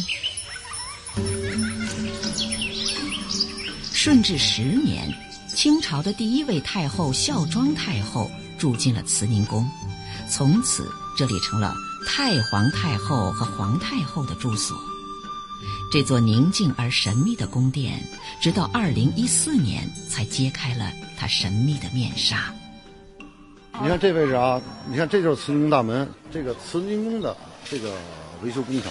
[3.92, 5.12] 顺治十年，
[5.48, 9.68] 清朝的第一位太后孝庄太后住进了慈宁宫，
[10.28, 11.74] 从此这里成了
[12.06, 14.78] 太皇太后和皇太后的住所。
[15.92, 18.00] 这座宁静而神秘的宫殿，
[18.40, 22.54] 直到二零一四年才揭开了它神秘的面纱。
[23.82, 27.92] 你看这位置啊，你看这就是慈宁宫大门，这个慈宁宫的这个
[28.42, 28.90] 维修工程，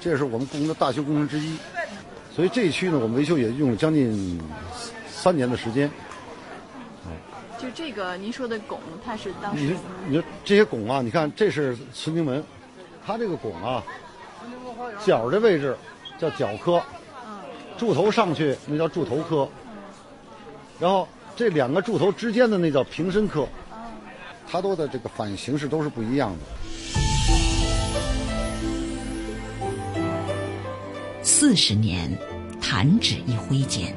[0.00, 1.56] 这是我们故宫的大修工程之一。
[2.34, 4.40] 所以这一区呢，我们维修也用了将近
[5.08, 5.90] 三年的时间。
[7.60, 12.42] 就这个您说的拱，它是当时你你说这些拱啊，你看这是慈宁门，
[13.04, 13.82] 它这个拱啊，
[15.04, 15.76] 角的位置
[16.18, 16.80] 叫角科，
[17.76, 19.48] 柱头上去那叫柱头科，
[20.78, 23.46] 然后这两个柱头之间的那叫平身科，
[24.48, 26.38] 它都的这个反形式都是不一样的。
[31.22, 32.16] 四十年，
[32.60, 33.94] 弹指一挥间，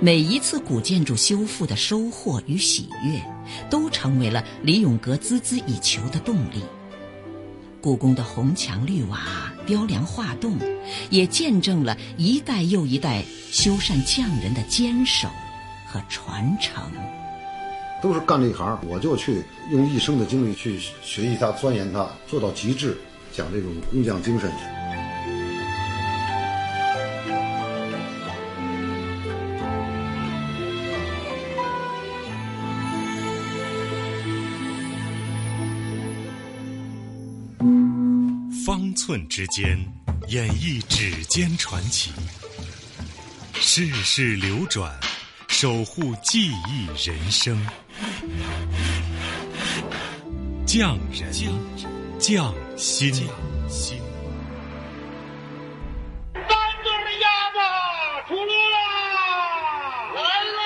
[0.00, 3.20] 每一次古建筑修复的收获与喜悦，
[3.68, 6.62] 都成为了李永革孜孜以求的动力。
[7.80, 10.56] 故宫的红墙绿瓦、雕梁画栋，
[11.10, 15.26] 也见证了一代又一代修缮匠人的坚守
[15.88, 16.84] 和传承。
[18.00, 22.96] 都是干这一行，我就去用一生的精力去学习它、钻研它，做到极致，
[23.32, 24.48] 讲这种工匠精神。
[39.08, 39.74] 寸之间，
[40.28, 42.10] 演绎指尖传奇；
[43.54, 44.94] 世事流转，
[45.48, 47.58] 守护记忆人生。
[50.66, 51.32] 匠人，
[52.18, 53.10] 匠心。
[53.14, 53.24] 三
[56.84, 57.58] 对儿鸭子
[58.28, 60.12] 出炉啦！
[60.16, 60.60] 来嘞！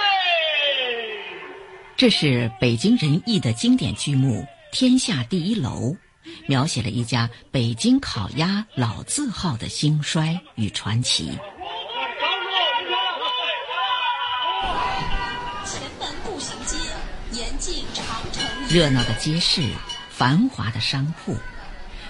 [1.97, 4.41] 这是北京人艺的经典剧目
[4.73, 5.91] 《天下第一楼》，
[6.47, 11.39] 描写了一家北京烤鸭老字号的兴衰与传奇。
[15.65, 16.77] 前门步行街，
[17.33, 18.45] 沿进长城。
[18.69, 19.63] 热闹的街市，
[20.11, 21.37] 繁华的商铺，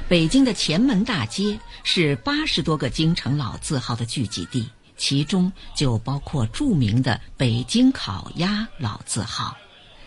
[0.08, 9.56] 北京的前门大街是八十多个京城老字号的聚集地，其中就包括著名的北京烤鸭老字号。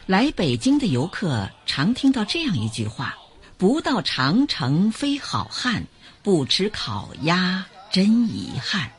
[0.06, 3.15] 来北京的游客常听到这样一句话
[3.57, 5.85] ：“不到长城非好汉，
[6.21, 8.91] 不吃烤鸭真遗憾。”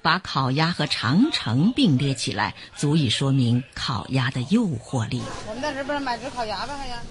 [0.00, 5.20] 把烤鸭和长城并列起来，足以说明烤鸭的诱惑力。
[5.46, 7.02] 我们在这边买只烤鸭吧，还呀？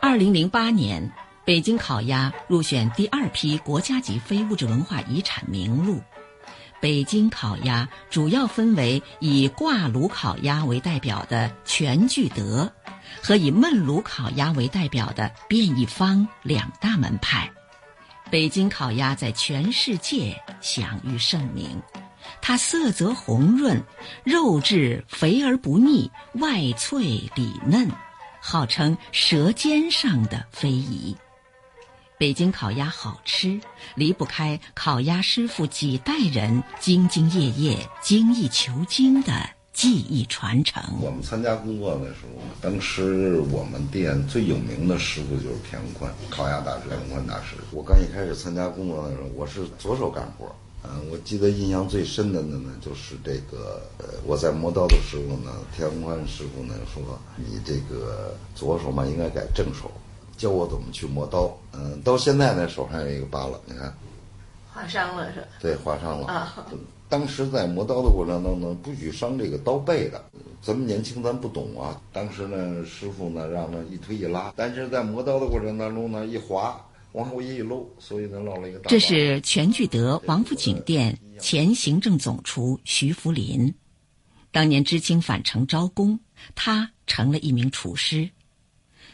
[0.00, 1.12] 二零零八年，
[1.44, 6.00] 北京烤鸭入选第二批国家级非物质文化遗产名录。
[6.80, 12.72] 北京烤鸭主要分为以挂炉烤鸭为代表的全聚德，
[13.22, 17.50] 和以焖炉烤鸭为代表的变一方两大门派。
[18.30, 21.80] 北京烤鸭在全世界享誉盛名，
[22.42, 23.82] 它色泽红润，
[24.24, 27.02] 肉质肥而不腻，外脆
[27.34, 27.90] 里嫩。
[28.40, 31.16] 号称“舌尖上的非遗”。
[32.18, 33.60] 北京烤鸭好吃，
[33.94, 39.48] 离不开烤鸭师傅几代人兢兢业业、精益求精的
[39.78, 40.82] 技艺传承。
[41.00, 47.54] 我们参加工作的时候，当时我们店最有名的师傅就是田文宽，烤鸭大师田文宽大师。
[47.70, 50.52] 我刚一开始参加工作的时候，我是左手干活。
[50.82, 59.88] 嗯，我记得印象最深的呢，就是这个，呃，我在磨刀的时候呢，田文宽师傅呢说：“你这个左手嘛，应该改正手。”
[60.36, 63.94] 教我怎么去磨刀，嗯，到现在呢手上有一个疤了，你看，
[64.74, 65.46] 划伤了是吧？
[65.60, 66.66] 对，划伤了啊。
[67.08, 70.22] 当时在磨刀的过程当中，不许伤这个刀背的。
[70.60, 72.00] 咱们年轻，咱不懂啊。
[72.12, 78.90] 当时呢，师傅呢让他一推一拉，但是在磨刀的过程当中呢，一滑往后一搂，所以呢落了一个大。
[78.90, 83.72] 这是全聚德王府井店前行政总厨徐福林，
[84.50, 86.20] 当年知青返城招工，
[86.54, 88.28] 他成了一名厨师。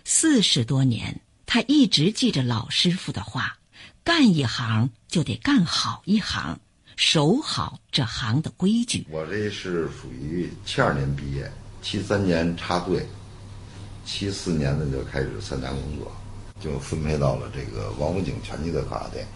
[0.05, 3.59] 四十多年，他一直记着老师傅的话：
[4.03, 6.59] 干一行就得干好一行，
[6.97, 9.07] 守好这行的规矩。
[9.11, 11.51] 我这是属于七二年毕业，
[11.83, 13.07] 七三年插队，
[14.05, 16.13] 七四年呢就开始参加工作，
[16.61, 19.27] 就分配到了这个王府井全聚德烤鸭店，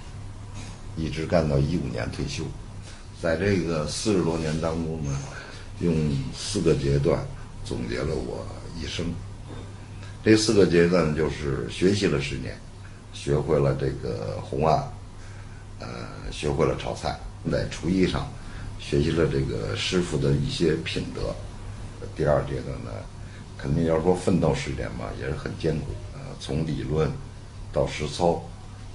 [0.97, 2.45] 一直干到一五年退休。
[3.21, 5.19] 在这个四十多年当中呢，
[5.81, 5.95] 用
[6.37, 7.21] 四个阶段
[7.65, 8.47] 总结了我
[8.81, 9.07] 一生。
[10.25, 12.57] 这四个阶段就是学习了十年，
[13.13, 14.93] 学会了这个红案，
[15.81, 15.89] 呃，
[16.31, 17.19] 学会了炒菜，
[17.51, 18.30] 在厨艺上
[18.78, 21.34] 学习了这个师傅的一些品德。
[22.16, 22.91] 第二阶段呢，
[23.57, 25.86] 肯定要说奋斗十年嘛，也是很艰苦。
[26.14, 27.11] 呃，从理论
[27.72, 28.43] 到实操，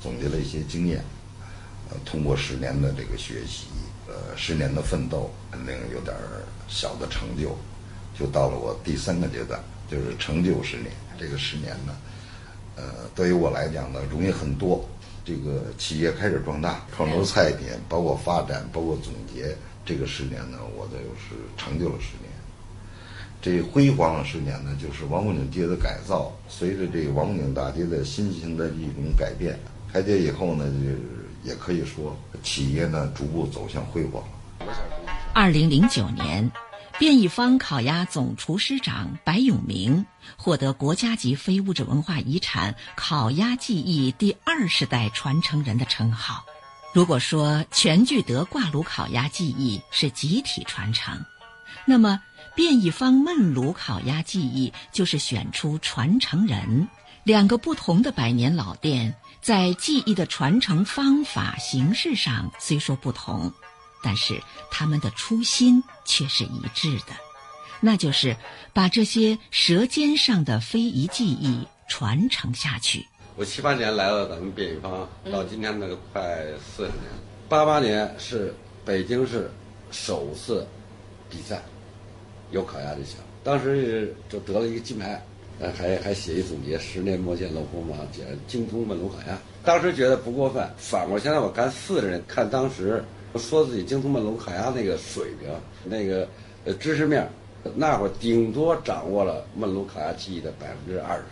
[0.01, 1.03] 总结了一些经验。
[1.89, 3.67] 呃，通过十年的这个学习，
[4.07, 6.15] 呃，十年的奋斗，肯定有点
[6.67, 7.57] 小的成就，
[8.17, 10.91] 就到了我第三个阶段，就是成就十年。
[11.19, 11.95] 这个十年呢，
[12.77, 12.83] 呃，
[13.13, 14.87] 对于我来讲呢，容易很多。
[15.25, 19.55] 这个企业开始壮大，创出菜品，包括发展，包括总结。
[19.85, 22.31] 这个十年呢，我的是成就了十年。
[23.41, 26.31] 这辉煌的十年呢，就是王府井街的改造。
[26.47, 29.59] 随着这王府井大街的新型的一种改变，
[29.91, 30.99] 开街以后呢，就是
[31.43, 34.23] 也可以说企业呢逐步走向辉煌。
[35.33, 36.49] 二零零九年。
[36.99, 40.05] 便一方烤鸭总厨师长白永明
[40.37, 46.45] 获得国家级非物质文化遗产烤鸭技艺第二十代传承人的称号。
[46.93, 51.25] 如果说全聚德挂炉烤鸭技艺是集体传承，
[51.85, 52.21] 那么
[52.55, 56.87] 便一方焖炉烤鸭技艺就是选出传承人。
[57.23, 63.51] 两个不同的百年老店，在技艺的传承方法形式上虽说不同。
[64.03, 64.39] 但是
[64.69, 67.13] 他们的初心却是一致的，
[67.79, 68.35] 那就是
[68.73, 73.07] 把这些舌尖上的非遗技艺传承下去。
[73.37, 76.45] 我七八年来了咱们变一方，到今天那个快
[76.75, 77.03] 四十年。
[77.47, 79.49] 八八年是北京市
[79.89, 80.67] 首次
[81.29, 81.63] 比赛，
[82.51, 85.23] 有烤鸭的项，当时就得了一个金牌，
[85.75, 89.37] 还还写一总结：十年磨剑，炉火马，简精通焖炉烤鸭。
[89.63, 93.01] 当时觉得不过分，反过现在我干四十年，看当时。
[93.39, 95.49] 说自己精通焖炉烤鸭那个水平，
[95.83, 96.27] 那个
[96.65, 97.27] 呃知识面，
[97.75, 101.23] 那会儿顶多掌握了焖炉烤鸭技艺的百分之二十。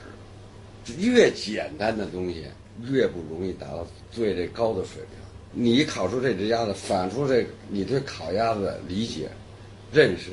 [0.98, 2.46] 越简单的东西，
[2.90, 5.20] 越不容易达到最这高的水平。
[5.54, 9.30] 你烤出这只鸭子，反出这你对烤鸭子的理解、
[9.92, 10.32] 认识、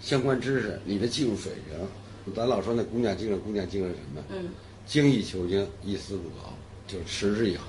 [0.00, 2.34] 相关知识，你的技术水平。
[2.34, 4.22] 咱老说那姑娘精神，工匠精神什么？
[4.30, 4.48] 嗯，
[4.86, 6.52] 精益求精，一丝不苟，
[6.86, 7.66] 就持之以恒。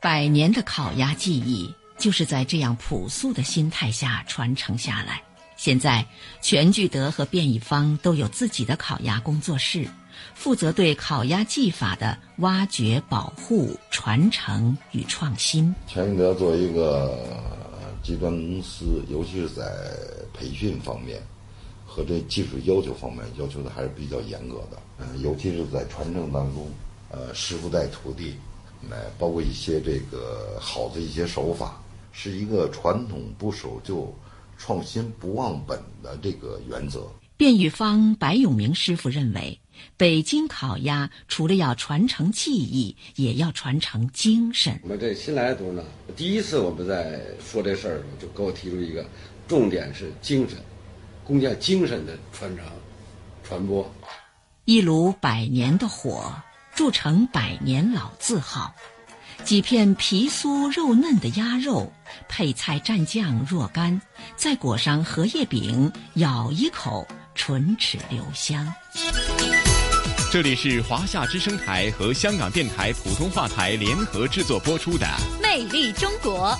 [0.00, 1.72] 百年的烤鸭技艺。
[1.98, 5.20] 就是在这样朴素的心态下传承下来。
[5.56, 6.06] 现在，
[6.40, 9.88] 全聚德和变一方都有自己的烤鸭工作室，
[10.32, 15.74] 负责对烤鸭技法的挖掘、保护、传承与创新。
[15.88, 17.26] 全聚德作为一个
[18.04, 19.64] 集团公司，尤其是在
[20.32, 21.20] 培训方面
[21.84, 24.78] 和这技术要求方面，要求的还是比较严格的。
[24.98, 26.70] 嗯，尤其是在传承当中，
[27.10, 28.36] 呃，师傅带徒弟，
[28.88, 31.82] 来包括一些这个好的一些手法。
[32.20, 34.12] 是一个传统不守旧、
[34.58, 37.06] 创新不忘本的这个原则。
[37.36, 39.60] 卞玉芳、白永明师傅认为，
[39.96, 44.80] 北京烤鸭除了要传承技艺，也要传承精神。
[44.82, 45.84] 我们这新来的同志呢，
[46.16, 49.06] 第一次我们在说这事儿的时候，就给我提出一个
[49.46, 50.58] 重点是精神，
[51.22, 52.66] 工匠精神的传承、
[53.44, 53.88] 传播。
[54.64, 56.34] 一炉百年的火，
[56.74, 58.74] 铸成百年老字号。
[59.44, 61.92] 几片皮酥肉嫩的鸭肉，
[62.28, 64.00] 配菜蘸酱若干，
[64.36, 68.72] 再裹上荷叶饼，咬一口，唇齿留香。
[70.30, 75.06] 这里是华夏之声台和香港电台普通话台联合制作播出的
[75.42, 76.50] 《魅力中国》。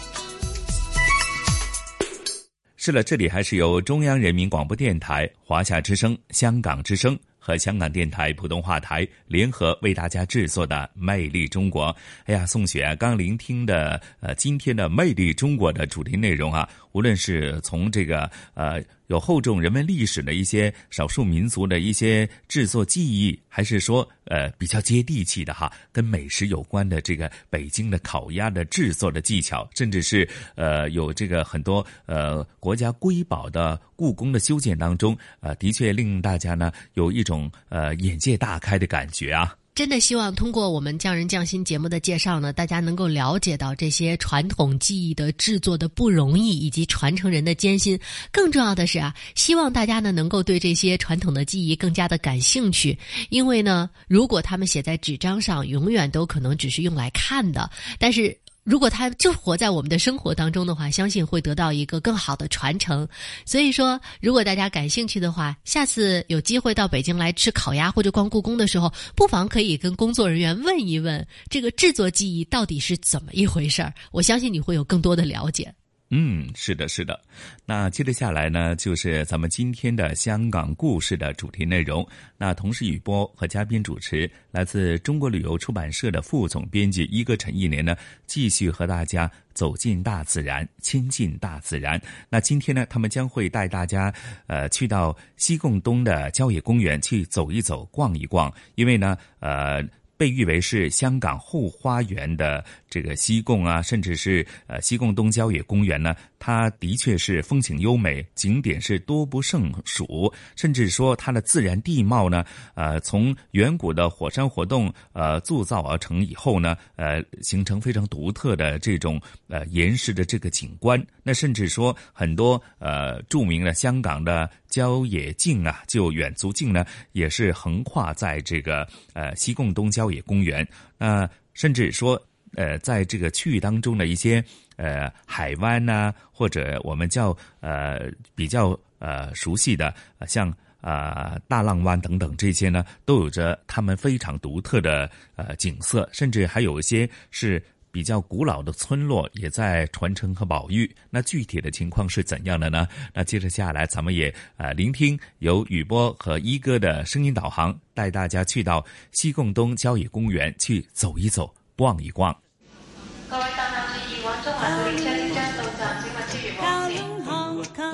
[2.77, 7.19] 是了，这里还是由中央人民广播电台、华夏之声、香港之声
[7.49, 11.87] 和香港电台普通话台联合为大家制作的《魅力中国》。
[12.27, 18.85] 哎呀，宋雪刚聆听的呃今天的《魅力中国》的主题内容啊，无论是从这个呃。
[19.09, 39.57] 有厚重人文历史的一些少数民族的一些制作技艺，还是说呃比较接地气的哈，跟美食有关的这个北京的烤鸭的制作的技巧，甚至是呃有这个很多呃国家瑰宝的故宫的修建当中，呃的确令大家呢有一种呃眼界大开的感觉啊。
[39.75, 47.99] 真的希望通过我们匠人匠心节目的介绍呢，大家能够了解到这些传统技艺的制作的不容易，以及传承人的艰辛。
[48.33, 52.97] 更重要的是啊，希望大家呢能够对这些传统的技艺更加的感兴趣。
[53.31, 57.69] 因为呢，如果他们写在纸张上，永远都可能只是用来看的。
[57.99, 58.37] 但是。
[58.69, 63.09] 如果他就活在我们的生活当中的话，相信会得到一个更好的传承。
[63.47, 73.91] 所以说，如果大家感兴趣的话，下次有机会到北京来吃烤鸭或者逛故宫的时候，不妨可以跟工作人员问一问这个制作技艺到底是怎么一回事儿。
[74.13, 75.73] 我相信你会有更多的了解。
[76.11, 77.21] 嗯，是的，是的。
[77.67, 82.07] 那接着下来呢，就是咱们今天的香港故事的主题内容。
[82.39, 87.95] 那同时，雨波和嘉宾主持来自中国旅游出版社的副总编辑一哥陈一年呢，
[88.27, 92.01] 继续和大家走进大自然，亲近大自然。
[92.31, 94.11] 那今天呢，他们将会带大家
[94.47, 99.87] 呃去到西贡东的郊野公园去走一走、逛一逛，因为呢，呃。
[100.19, 121.05] 被誉为是香港后花园的这个西贡啊，甚至是呃西贡东郊野公园呢，它的确是风景优美，景点是多不胜数，甚至说它的自然地貌呢，呃，从远古的火山活动呃铸造而成以后呢，呃，形成非常独特的这种呃岩石的这个景观。
[121.23, 124.49] 那甚至说很多呃著名的香港的。
[124.69, 130.69] 郊野径啊，就远足径呢，也是横跨在这个呃西贡东郊野公园。
[130.99, 132.23] 那甚至说，
[132.55, 134.43] 呃，在这个区域当中的一些
[134.77, 139.95] 呃海湾呐，或者我们叫呃比较呃熟悉的，
[140.27, 147.63] 像啊大浪湾等等这些呢，都有着他们非常独特的呃景色，甚至还有一些是。
[147.91, 152.87] 比较古老的村落也在传承和保育，那具体的情况是怎样的呢？
[153.15, 162.37] 那接着下来，咱们也呃聆听由雨波和一哥的声音导航，带大家去到西贡东郊野公园去走一走、逛一逛。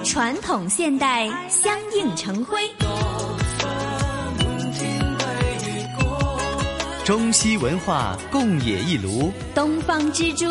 [0.03, 2.59] 传统现代相映成辉。
[7.05, 10.47] 中西文化共冶一炉，东方之珠，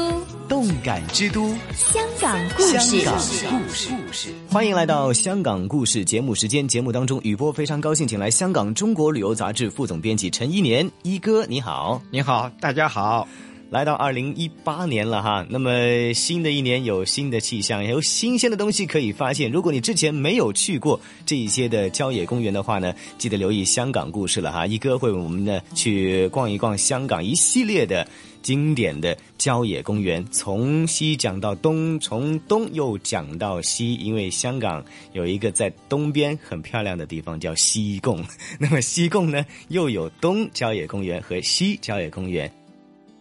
[0.54, 2.80] 动感之都，香港故事。
[2.80, 6.68] 香港故事，欢迎来到香港故事节目时间。
[6.68, 13.28] 节目当中，雨波非常高兴，请来香港中国旅游杂志副总编辑陈一年一哥，你好，你好，大家好。
[13.72, 19.52] 来到二零一八年了哈，那么新的一年有新的气象，有新鲜的东西可以发现。
[19.52, 24.68] 如果你之前没有去过这一些的郊野公园的话呢，记得留意香港故事了哈。
[24.68, 28.08] 一哥会我们呢去逛一逛香港一系列的
[28.44, 34.84] 经典的郊野公园，从西讲到东，从东又讲到西，因为香港
[35.14, 38.24] 有一个在东边很漂亮的地方叫西贡，
[38.60, 42.52] 那么西贡呢又有东郊野公园和西郊野公园。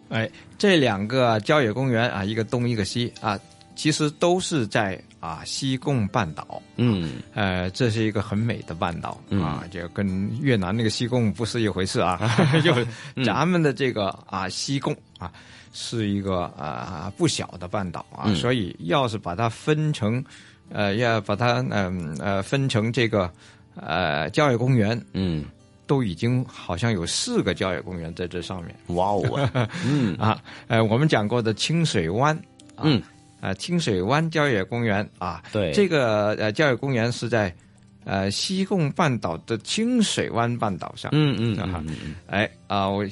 [0.09, 3.39] 哎，这两个郊野公园啊，一个东一个西啊，
[3.75, 6.61] 其实都是在啊西贡半岛。
[6.77, 12.21] 嗯，呃，这是一个很美的半岛啊，就跟越南那个西贡不是一回事啊。
[12.63, 12.75] 就
[13.25, 15.33] 咱们的这个啊西贡啊，
[15.73, 20.25] 是一个啊不小的半岛啊，所以要是把它分成，
[20.71, 23.31] 呃，要把它嗯呃分成这个
[23.77, 25.45] 呃郊野公园，嗯。
[25.85, 28.75] 都已经好像有四个郊野公园在这上面。
[28.97, 32.41] 哇哦，嗯 啊，呃，我们讲过的清水湾，
[32.79, 33.03] 嗯，
[33.43, 37.55] 啊，清水湾郊野公园啊，对，这个呃郊野公园是在
[38.05, 41.11] 呃西贡半岛的清水湾半岛上。
[41.13, 41.85] 嗯嗯啊，
[42.29, 43.05] 哎啊，我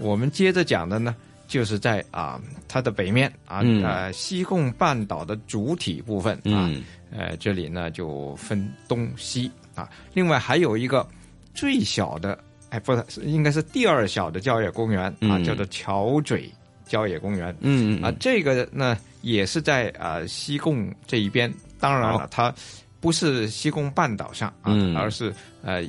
[0.00, 1.14] 我们接着讲的呢，
[1.46, 6.70] 就是在啊它的北面啊呃西贡半岛的主体部分啊，
[7.10, 11.06] 呃这里呢就分东西啊，另外还有一个。
[11.58, 12.38] 最小的，
[12.68, 16.52] 哎，不是，应该是第二小的郊野公园啊，叫做桥嘴
[16.84, 17.56] 郊野公园。
[17.60, 21.50] 嗯啊，这个呢也是在啊西贡这一边。
[21.80, 22.54] 当然了，它
[23.00, 25.32] 不是西贡半岛上啊，而是
[25.62, 25.82] 呃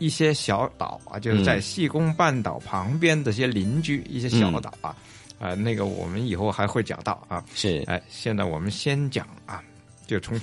[0.00, 4.96] 一些小岛啊，就是在西贡半岛旁边的一些邻居一些小岛啊，
[5.38, 7.44] 啊，那个我们以后还会讲到啊。
[7.54, 9.62] 是，哎，现在我们先讲啊，
[10.08, 10.40] 就从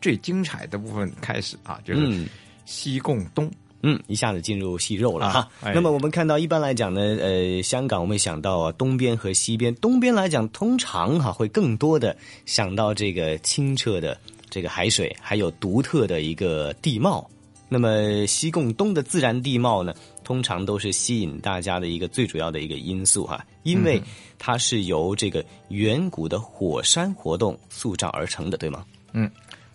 [0.00, 2.26] 最精彩的部分开始啊，就是
[2.66, 3.50] 西贡东。
[3.80, 5.48] 嗯，一下子进入细肉了哈。
[5.72, 9.72] 那么我们看到，一般来讲呢，呃，香港我们想到啊，东边和西边。
[9.76, 14.18] 东边来讲，通常哈会更多的想到这个清澈的
[14.50, 17.30] 这个海水，还有独特的一个地貌。
[17.68, 19.94] 那么西贡东的自然地貌呢，
[20.24, 24.02] 通常都是吸引大家的一个最主要的一个因素哈，因为
[24.38, 28.84] 它是由这个远古的火山活动塑造而成的，对吗？
[29.12, 29.30] 嗯，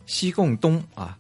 [0.06, 1.18] 西贡东啊。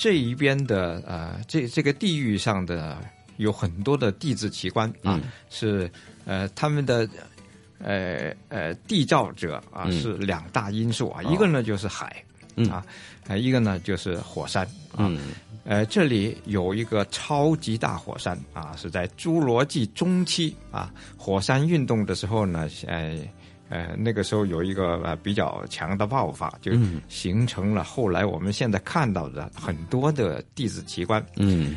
[0.00, 2.98] 这一边的呃，这这个地域上的
[3.36, 5.90] 有很多的地质奇观啊，是
[6.24, 7.08] 呃他们的
[7.80, 12.24] 呃呃缔造者啊是两大因素啊，一个呢就是海
[12.70, 12.86] 啊，
[13.36, 14.66] 一个呢就是火山
[14.96, 15.12] 啊，
[15.64, 23.18] 呃这里有一个超级大火山啊，是在侏罗纪中期啊火山运动的时候呢，呃。
[23.70, 26.72] 呃，那个时候有一个呃比较强的爆发，就
[27.06, 31.22] 形成了后来我们现在看到的很多的地质奇观。
[31.36, 31.76] 嗯，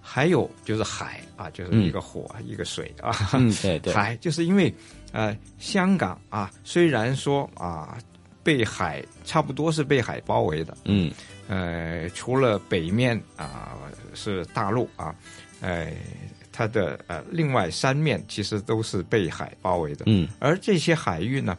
[0.00, 3.14] 还有就是海啊，就是一个火一个水啊。
[3.34, 3.92] 嗯，对对。
[3.92, 4.74] 海就是因为
[5.12, 7.98] 呃香港啊，虽然说啊
[8.42, 10.76] 被海差不多是被海包围的。
[10.84, 11.12] 嗯。
[11.48, 13.76] 呃，除了北面啊
[14.14, 15.14] 是大陆啊，
[15.60, 15.92] 呃。
[16.54, 21.56] 它的呃，另外三面其实都是被海包围的，嗯，而这些海域呢，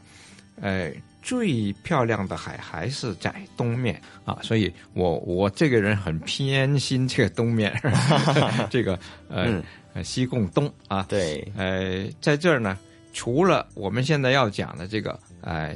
[0.62, 7.74] 呃，最漂亮的海还是在东面啊，所以我我这个人很偏心这个东面，
[8.70, 9.64] 这个呃
[10.04, 12.78] 西贡东啊，对，呃，在这儿呢，
[13.14, 15.76] 除了我们现在要讲的这个呃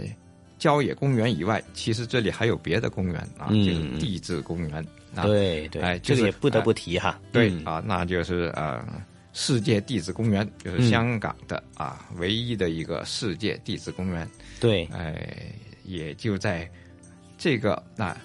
[0.58, 4.86] 郊野公园以外，其实这里还有别的公园啊，就是地质公园。
[5.24, 7.20] 对对，哎，这个也不得不提哈。
[7.32, 8.86] 对啊，那就是呃，
[9.34, 14.30] 世界地质公园，就是香港的啊唯一的一个世界地质公园。
[14.60, 15.52] 对，哎，
[15.86, 16.70] 也就在
[17.38, 18.16] 这个那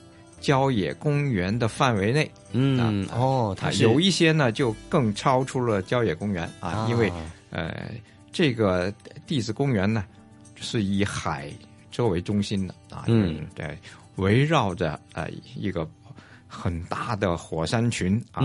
[0.41, 2.31] 郊野公园的范围内。
[2.51, 7.11] 嗯，哦，它有一些呢就更超出了郊野公园啊，因为
[7.51, 7.91] 呃，
[8.33, 8.93] 这个
[9.27, 10.05] 地质公园呢
[10.57, 11.51] 是以海
[11.93, 13.79] 作为中心的啊，嗯，对，
[14.17, 15.89] 围绕着呃一个。
[16.55, 18.43] 很大的火山群啊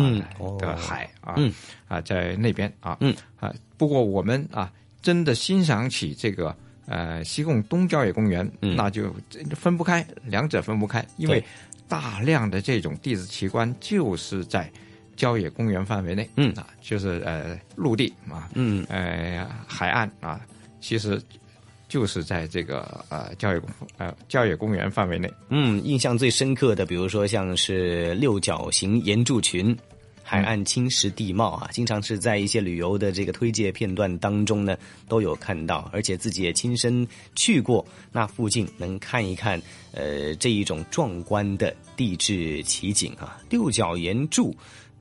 [0.60, 1.54] 的海啊嗯。
[1.90, 3.14] 啊在那边啊嗯。
[3.38, 4.72] 啊不过我们啊
[5.02, 9.14] 真的欣赏起这个呃西贡东郊野公园那就
[9.54, 11.44] 分不开两者分不开因为
[11.90, 14.72] 大量的这种地质奇观就是在
[15.18, 16.50] 郊野公园范围内嗯。
[16.54, 18.86] 啊就是呃陆地啊嗯。
[18.88, 20.40] 呃海岸啊
[20.80, 21.22] 其实。
[21.88, 29.76] 就是在这个呃郊野公呃郊野公园范围内，嗯，印象最深刻的，比如说像是六角形岩柱群、
[30.22, 34.78] 海岸侵蚀地貌啊，经常是在一些旅游的这个推介片段当中呢
[35.08, 39.62] 都有看到，而且自己也亲身去过那附近，能看一看
[39.94, 43.40] 呃这一种壮观的地质奇景啊。
[43.50, 44.54] 六角岩柱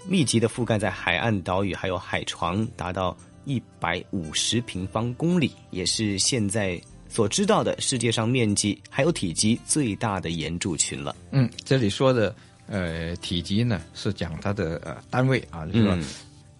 [0.07, 3.17] 密集的覆盖在海岸岛屿，还有海床，达到。
[3.47, 6.79] 一百五十平方公里，也是现在
[7.09, 11.15] 所知道的世界上面积还有体积最大的岩柱群了。
[11.31, 12.35] 嗯，这里说的
[12.67, 15.99] 呃体积呢，是讲它的呃单位啊，就是说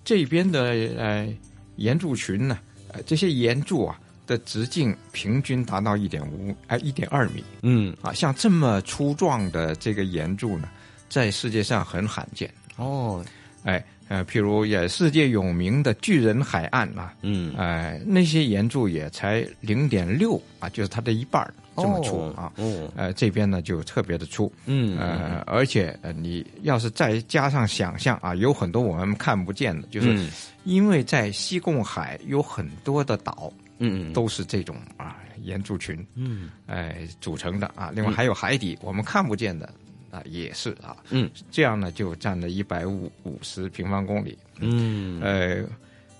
[0.05, 1.29] 这边的呃
[1.75, 2.59] 岩柱群呢，
[2.93, 7.43] 呃这些岩柱啊的直径平均达到一点五哎一点二米。
[7.63, 10.69] 嗯啊，像这么粗壮的这个岩柱呢，
[11.09, 12.49] 在世界上很罕见。
[12.77, 13.25] 哦，
[13.65, 13.85] 哎。
[14.09, 21.43] 呃，譬如也世界有名的巨人海岸啊，嗯，呃，那些岩柱也才零点六啊，就是它的一半
[21.77, 30.17] 这么粗啊，哦，呃，这边呢就特别的粗，嗯，呃，而且呃，你要是再加上想象啊，有很多我们看不见的，就是
[30.65, 39.69] 因为在西贡海有很多的岛，嗯，都是这种啊岩柱群，嗯，哎组成的啊，另外还有海底我们看不见的。
[40.11, 45.65] 啊，也是啊，嗯，这样呢就占了一百五五十平方公里，嗯，呃，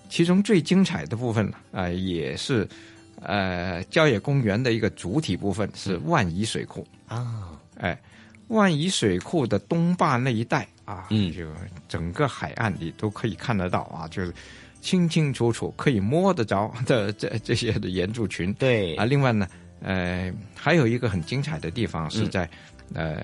[0.09, 2.67] 其中最精彩的部分呢，啊，也是
[3.21, 6.85] 呃郊野公园的一个主体部分是万宜水库。
[7.07, 7.99] 啊，哎，
[8.49, 11.45] 万宜水库的东坝那一带啊，嗯，就
[11.87, 14.33] 整个海岸你都可以看得到啊，就是
[14.81, 18.95] 清清楚楚可以摸得着的 这这些的岩柱群，对。
[18.95, 19.47] 啊，另外呢，
[19.81, 22.49] 呃，还有一个很精彩的地方是在
[22.93, 23.23] 呃。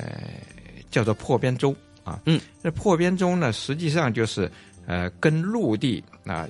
[0.91, 4.47] 叫做破边洲啊，嗯，这破边洲呢，实际上就是
[4.85, 6.47] 呃，跟陆地啊，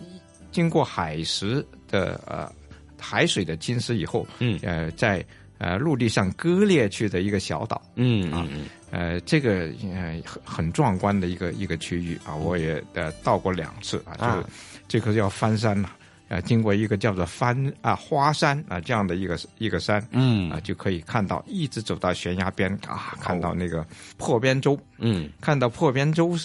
[0.52, 2.52] 经过海蚀的呃
[3.00, 5.24] 海水的侵蚀以后，嗯，呃，在
[5.60, 8.46] 呃陆地上割裂去的一个小岛，嗯啊，
[8.92, 14.46] 呃，这个呃很很壮观的一个一个区域啊，我也呃到过两次啊，就是
[14.90, 15.88] 这个要翻山了。
[15.88, 15.98] 啊，
[16.42, 23.86] 经过一个叫做翻啊花山啊这样的一个一个山，嗯啊就可以看到，一直走到悬崖边啊，看到那个
[24.18, 26.38] 破边洲，嗯，看到破边洲，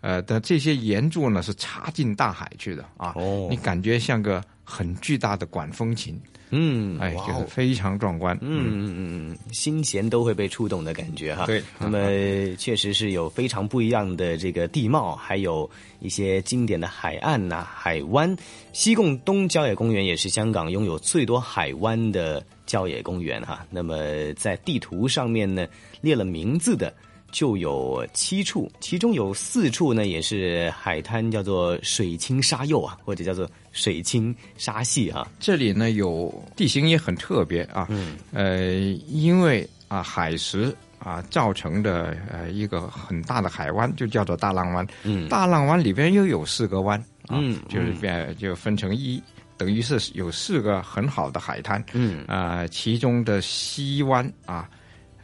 [0.00, 6.20] 呃的这些岩柱呢是插进大海去的啊，哦，你感觉像个很巨大的管风琴。
[6.50, 8.36] 嗯，哎，就是非常壮观。
[8.40, 11.46] 嗯嗯嗯嗯，心弦都会被触动的感觉哈。
[11.46, 11.98] 对，那么
[12.56, 15.68] 确实是有非常不一样的这个地貌，还有
[16.00, 18.36] 一些经典的海岸呐、海湾。
[18.72, 23.66] 西贡东郊野公园也是香港拥有最多海湾的郊野公园哈。
[23.70, 25.66] 那么在地图上面呢，
[26.00, 26.92] 列了名字的。
[27.30, 35.28] 就有七处，其中有四处呢，也是海滩，叫做水清沙幼啊，或者叫做水清沙细啊。
[35.38, 38.70] 这里呢有地形也很特别啊，嗯，呃，
[39.08, 44.86] 因为啊海蚀啊造成的呃一个很大的海湾，就叫做大浪湾。
[45.02, 49.22] 嗯，大浪湾里边又有四个湾，啊、嗯，就是变就分成一，
[49.58, 51.84] 等于是有四个很好的海滩。
[51.92, 54.68] 嗯，啊、呃，其中的西湾啊。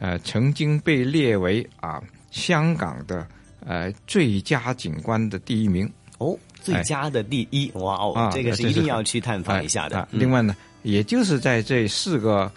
[0.05, 1.99] 呃，曾经被列为啊
[2.29, 3.27] 香港的
[3.65, 10.07] 呃最佳景观的第一名哦，最佳的第一，哎、哇哦，这个是一定要去探访一下的。
[10.11, 12.51] 另外呢，也就是在这四个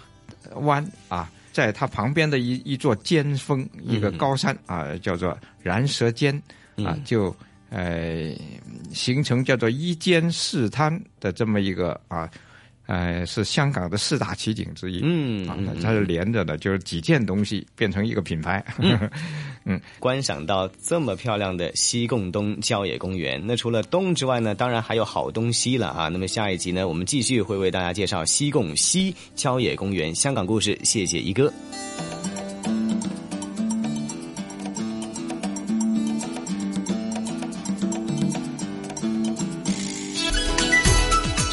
[0.57, 6.37] 湾啊，在它旁边的一一座尖峰，一个高山、嗯、啊，叫做燃舌尖
[6.77, 7.35] 啊，嗯、就
[7.71, 8.31] 呃
[8.93, 12.31] 形成叫做一尖四滩的这么一个啊。
[12.89, 15.01] 呃，是香港的四大奇景之一。
[15.03, 18.64] 嗯，啊，它是连着的，就是几件东西变成一个品牌。
[18.78, 18.99] 嗯，
[19.66, 26.09] 嗯观赏到这么漂亮的西贡东郊野公园，那除了东之外呢，当然还有好东西了啊。
[26.09, 30.78] 那么下一集呢，我们继续会为大家介绍西贡西郊野公园香港故事。
[30.82, 31.53] 谢谢一哥。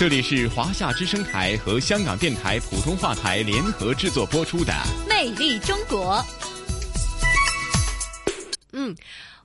[0.05, 4.71] 这里是华夏之声台和香港电台普通话台联合制作播出的
[5.09, 6.23] 《魅力中国》。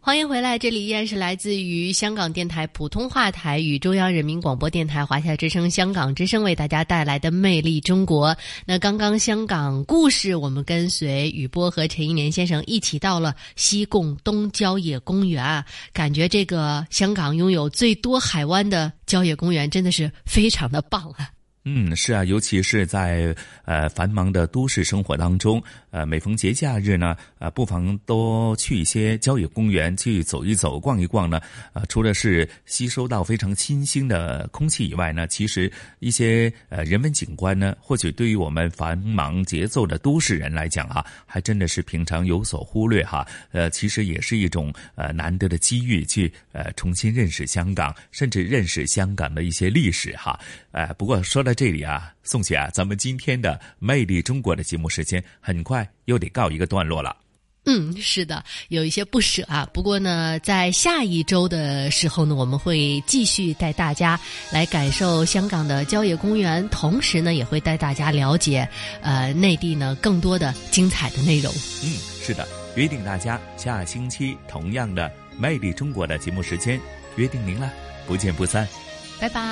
[0.03, 8.31] 欢迎回来，这里依然是来自于香港电台普通话台与中央人民广播电台华夏之声、香港之声为大家带来的《魅力中国》。
[8.65, 21.29] 那刚刚香港故事，我们跟随雨波和陈一年先生一起到了西贡东郊野公园啊，感觉这个香港拥有最多海湾的郊野公园真的是非常的棒啊。
[21.67, 23.37] 嗯，是啊，尤其是在
[23.67, 31.41] 呃繁忙的都市生活当中，呃，每逢节假日呢，呃，不妨多去一些郊野公园去走一走、逛一逛呢。
[31.73, 43.27] 呃，除了是吸收到非常清新的空气以外呢，其实一些呃人文景观呢，或许对于我们繁忙节奏的都市人来讲啊，还真的是平常有所忽略哈。
[43.53, 50.39] 呃，其实也是一种呃难得的机遇，去呃重新认识香港，甚至认识香港的一些历史哈。
[50.73, 57.17] 哎、呃，不过说到这里啊，宋姐啊，咱们今天的《魅力中国》的节目时间很快快又得告一个段落了。
[57.67, 59.69] 嗯，是的，有一些不舍啊。
[59.73, 64.19] 不过呢，在下一周的时候呢，我们会继续带大家
[64.51, 68.67] 来感受香港的郊野公园，同时呢，也会带大家了解
[69.03, 71.53] 呃内地呢更多的精彩的内容。
[71.85, 75.07] 嗯，是的，约定大家下星期同样的
[75.39, 76.81] 《魅力中国》的节目时间，
[77.17, 77.71] 约定您了，
[78.07, 78.67] 不见不散。
[79.21, 79.51] 拜拜。